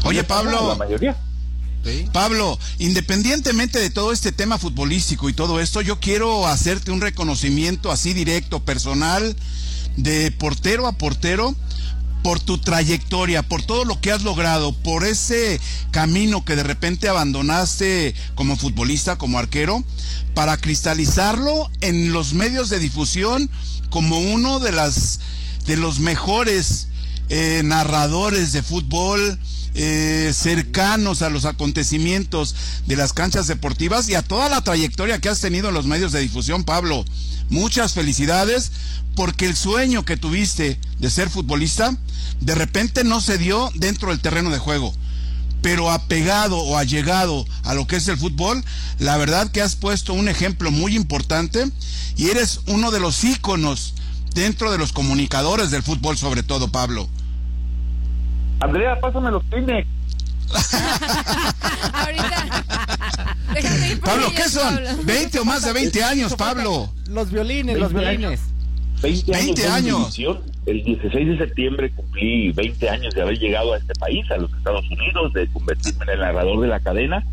Oye, 0.04 0.22
La 0.22 0.28
Pablo, 0.28 0.76
mayoría. 0.76 1.16
Pablo, 2.12 2.58
independientemente 2.78 3.78
de 3.78 3.90
todo 3.90 4.12
este 4.12 4.32
tema 4.32 4.58
futbolístico 4.58 5.28
y 5.28 5.32
todo 5.32 5.60
esto, 5.60 5.80
yo 5.82 6.00
quiero 6.00 6.46
hacerte 6.46 6.90
un 6.90 7.00
reconocimiento 7.00 7.92
así 7.92 8.12
directo, 8.12 8.60
personal, 8.60 9.36
de 9.96 10.30
portero 10.32 10.86
a 10.86 10.92
portero, 10.92 11.54
por 12.26 12.40
tu 12.40 12.58
trayectoria, 12.58 13.44
por 13.44 13.62
todo 13.62 13.84
lo 13.84 14.00
que 14.00 14.10
has 14.10 14.24
logrado, 14.24 14.72
por 14.72 15.04
ese 15.04 15.60
camino 15.92 16.44
que 16.44 16.56
de 16.56 16.64
repente 16.64 17.08
abandonaste 17.08 18.16
como 18.34 18.56
futbolista, 18.56 19.16
como 19.16 19.38
arquero, 19.38 19.84
para 20.34 20.56
cristalizarlo 20.56 21.70
en 21.82 22.12
los 22.12 22.34
medios 22.34 22.68
de 22.68 22.80
difusión 22.80 23.48
como 23.90 24.18
uno 24.18 24.58
de 24.58 24.72
las 24.72 25.20
de 25.66 25.76
los 25.76 26.00
mejores 26.00 26.88
eh, 27.28 27.62
narradores 27.64 28.52
de 28.52 28.62
fútbol 28.62 29.38
eh, 29.78 30.32
cercanos 30.34 31.20
a 31.20 31.28
los 31.28 31.44
acontecimientos 31.44 32.54
de 32.86 32.96
las 32.96 33.12
canchas 33.12 33.46
deportivas 33.46 34.08
y 34.08 34.14
a 34.14 34.22
toda 34.22 34.48
la 34.48 34.64
trayectoria 34.64 35.20
que 35.20 35.28
has 35.28 35.40
tenido 35.40 35.68
en 35.68 35.74
los 35.74 35.84
medios 35.86 36.12
de 36.12 36.20
difusión, 36.20 36.64
Pablo. 36.64 37.04
Muchas 37.50 37.92
felicidades 37.92 38.72
porque 39.14 39.46
el 39.46 39.54
sueño 39.54 40.04
que 40.04 40.16
tuviste 40.16 40.80
de 40.98 41.10
ser 41.10 41.28
futbolista 41.28 41.94
de 42.40 42.54
repente 42.54 43.04
no 43.04 43.20
se 43.20 43.36
dio 43.38 43.70
dentro 43.74 44.08
del 44.08 44.20
terreno 44.20 44.50
de 44.50 44.58
juego. 44.58 44.94
Pero 45.60 45.90
apegado 45.90 46.58
o 46.58 46.78
allegado 46.78 47.44
a 47.62 47.74
lo 47.74 47.86
que 47.86 47.96
es 47.96 48.08
el 48.08 48.16
fútbol, 48.16 48.64
la 48.98 49.16
verdad 49.16 49.50
que 49.50 49.60
has 49.60 49.76
puesto 49.76 50.14
un 50.14 50.28
ejemplo 50.28 50.70
muy 50.70 50.96
importante 50.96 51.66
y 52.16 52.30
eres 52.30 52.60
uno 52.66 52.90
de 52.90 53.00
los 53.00 53.24
íconos 53.24 53.94
dentro 54.36 54.70
de 54.70 54.78
los 54.78 54.92
comunicadores 54.92 55.70
del 55.70 55.82
fútbol 55.82 56.16
sobre 56.16 56.42
todo, 56.42 56.68
Pablo. 56.68 57.08
Andrea, 58.60 59.00
pásame 59.00 59.30
los 59.30 59.42
Kleenex. 59.44 59.88
Ahorita. 61.92 62.64
Déjame 63.54 63.88
ir 63.88 64.00
por 64.00 64.10
Pablo, 64.10 64.26
ellos, 64.26 64.40
¿qué 64.40 64.48
son? 64.48 64.74
Pablo. 64.74 64.90
¿20 65.04 65.40
o 65.40 65.44
más 65.44 65.64
de 65.64 65.72
20 65.72 66.04
años, 66.12 66.34
Pablo? 66.34 66.92
Los 67.08 67.30
violines, 67.30 67.78
los 67.78 67.92
20 67.92 68.10
violines. 68.10 68.40
20 69.02 69.34
años. 69.34 69.44
20 69.46 69.62
de 69.62 69.68
años. 69.68 70.18
El 70.66 70.84
16 70.84 71.28
de 71.28 71.38
septiembre 71.38 71.92
cumplí 71.94 72.52
20 72.52 72.90
años 72.90 73.14
de 73.14 73.22
haber 73.22 73.38
llegado 73.38 73.72
a 73.72 73.78
este 73.78 73.94
país, 73.94 74.28
a 74.30 74.36
los 74.36 74.52
Estados 74.52 74.84
Unidos, 74.90 75.32
de 75.32 75.46
convertirme 75.48 76.04
en 76.04 76.10
el 76.10 76.20
narrador 76.20 76.60
de 76.60 76.68
la 76.68 76.80
cadena. 76.80 77.24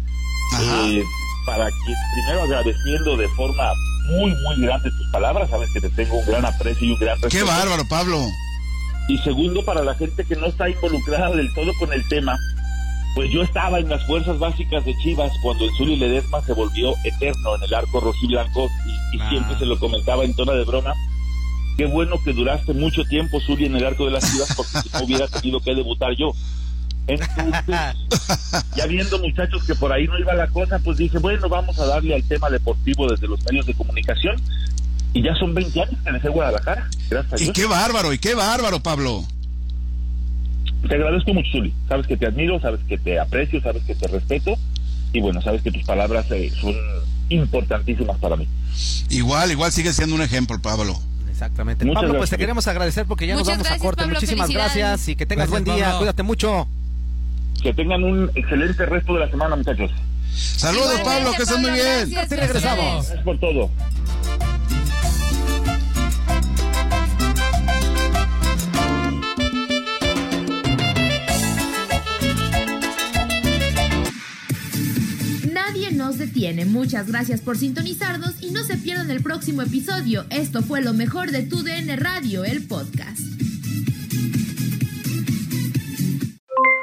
Ajá. 0.54 0.88
Eh, 0.88 1.04
para 1.46 1.66
que, 1.68 1.94
primero 2.16 2.44
agradeciendo 2.44 3.18
de 3.18 3.28
forma 3.30 3.64
muy, 4.06 4.32
muy 4.36 4.62
grande 4.62 4.90
tus 4.92 5.08
palabras, 5.12 5.50
sabes 5.50 5.70
que 5.74 5.82
te 5.82 5.90
tengo 5.90 6.18
un 6.18 6.26
gran 6.26 6.46
aprecio 6.46 6.88
y 6.88 6.92
un 6.92 7.00
gran 7.00 7.22
respeto. 7.22 7.36
Qué 7.36 7.44
bárbaro, 7.44 7.84
Pablo. 7.88 8.26
Y 9.10 9.18
segundo, 9.20 9.64
para 9.66 9.84
la 9.84 9.96
gente 9.96 10.24
que 10.26 10.36
no 10.36 10.48
está 10.48 10.70
involucrada 10.70 11.36
del 11.36 11.54
todo 11.54 11.72
con 11.80 11.92
el 11.94 12.08
tema, 12.08 12.38
pues 13.16 13.30
yo 13.32 13.42
estaba 13.44 13.80
en 13.80 13.90
las 13.90 14.04
fuerzas 14.08 14.40
básicas 14.40 14.84
de 14.86 14.96
Chivas 15.04 15.32
cuando 15.44 15.66
el 15.66 15.72
Zuli 15.78 15.98
Ledesma 15.98 16.42
se 16.46 16.54
volvió 16.54 16.94
eterno 17.04 17.56
en 17.58 17.64
el 17.64 17.74
arco 17.74 18.00
rojiblanco 18.00 18.70
y, 19.14 19.18
y 19.18 19.20
Ah. 19.22 19.30
siempre 19.30 19.58
se 19.60 19.66
lo 19.66 19.78
comentaba 19.80 20.24
en 20.24 20.36
tono 20.36 20.54
de 20.54 20.64
broma. 20.64 20.94
Qué 21.78 21.86
bueno 21.86 22.16
que 22.24 22.34
duraste 22.34 22.74
mucho 22.74 23.04
tiempo, 23.06 23.40
Zuli, 23.42 23.66
en 23.66 23.76
el 23.76 23.86
arco 23.86 24.06
de 24.06 24.12
las 24.12 24.32
Chivas 24.32 24.54
porque 24.56 24.72
si 24.82 24.90
no 24.90 25.04
hubiera 25.06 25.28
tenido 25.28 25.60
que 25.60 25.76
debutar 25.76 26.14
yo. 26.18 26.32
Entonces, 27.08 27.64
ya 28.76 28.86
viendo 28.88 29.20
muchachos 29.20 29.64
que 29.66 29.76
por 29.76 29.92
ahí 29.92 30.08
no 30.08 30.18
iba 30.18 30.34
la 30.34 30.48
cosa, 30.48 30.80
pues 30.80 30.98
dije, 30.98 31.18
bueno, 31.20 31.50
vamos 31.50 31.78
a 31.80 31.86
darle 31.86 32.16
al 32.16 32.24
tema 32.24 32.50
deportivo 32.50 33.10
desde 33.10 33.28
los 33.28 33.44
medios 33.46 33.66
de 33.66 33.74
comunicación. 33.74 34.36
Y 35.14 35.22
ya 35.22 35.36
son 35.36 35.54
20 35.54 35.82
años 35.82 35.96
que 36.04 36.12
dejé 36.12 36.30
Guadalajara, 36.30 36.90
gracias 37.10 37.42
a 37.42 37.44
Y 37.44 37.52
qué 37.52 37.66
bárbaro, 37.66 38.14
y 38.14 38.18
qué 38.18 38.34
bárbaro, 38.34 38.80
Pablo. 38.82 39.24
Te 40.88 40.96
agradezco 40.96 41.34
mucho, 41.34 41.52
Zuli. 41.52 41.74
Sabes 41.88 42.08
que 42.08 42.18
te 42.18 42.26
admiro, 42.26 42.60
sabes 42.60 42.82
que 42.88 42.98
te 42.98 43.20
aprecio, 43.20 43.62
sabes 43.62 43.84
que 43.84 43.96
te 43.96 44.08
respeto. 44.08 44.56
Y 45.14 45.22
bueno, 45.22 45.42
sabes 45.42 45.62
que 45.62 45.72
tus 45.72 45.84
palabras 45.84 46.26
eh, 46.32 46.52
son 46.60 46.74
importantísimas 47.30 48.18
para 48.18 48.36
mí. 48.36 48.48
Igual, 49.10 49.52
igual 49.52 49.72
sigue 49.72 49.94
siendo 49.94 50.16
un 50.16 50.22
ejemplo, 50.22 50.60
Pablo. 50.60 51.00
Exactamente. 51.30 51.86
Muchas 51.86 52.04
Pablo, 52.04 52.18
pues 52.18 52.30
te 52.30 52.38
queremos 52.38 52.68
agradecer 52.68 53.06
porque 53.06 53.28
ya 53.28 53.36
Muchas 53.36 53.58
nos 53.58 53.68
vamos 53.68 53.80
a 53.80 53.84
corte. 53.84 54.02
Pablo, 54.02 54.16
Muchísimas 54.16 54.50
gracias 54.50 55.08
y 55.10 55.16
que 55.16 55.26
tengas 55.26 55.50
Gracias, 55.50 55.66
buen 55.66 55.78
día. 55.78 55.86
Pablo. 55.86 56.00
Cuídate 56.00 56.24
mucho. 56.24 56.68
Que 57.62 57.74
tengan 57.74 58.04
un 58.04 58.30
excelente 58.36 58.86
resto 58.86 59.14
de 59.14 59.20
la 59.22 59.30
semana, 59.30 59.56
muchachos. 59.56 59.92
Saludos, 60.36 61.00
Igualmente, 61.00 61.04
Pablo, 61.10 61.32
que 61.38 61.44
estés 61.44 61.60
muy 61.60 61.72
bien. 61.72 62.10
gracias, 62.10 62.30
regresamos. 62.30 62.96
Gracias 63.08 63.24
por 63.24 63.40
todo. 63.40 63.70
Nadie 75.52 75.92
nos 75.92 76.18
detiene. 76.18 76.66
Muchas 76.66 77.08
gracias 77.08 77.42
por 77.42 77.58
sintonizarnos 77.58 78.36
y 78.42 78.52
no 78.52 78.64
se 78.64 78.78
pierdan 78.78 79.12
el 79.12 79.22
próximo 79.22 79.62
episodio. 79.62 80.26
Esto 80.30 80.62
fue 80.64 80.82
lo 80.82 80.94
mejor 80.94 81.32
de 81.32 81.44
Tu 81.44 81.64
DN 81.64 81.96
Radio, 81.98 82.44
el 82.44 82.64
podcast. 82.64 83.20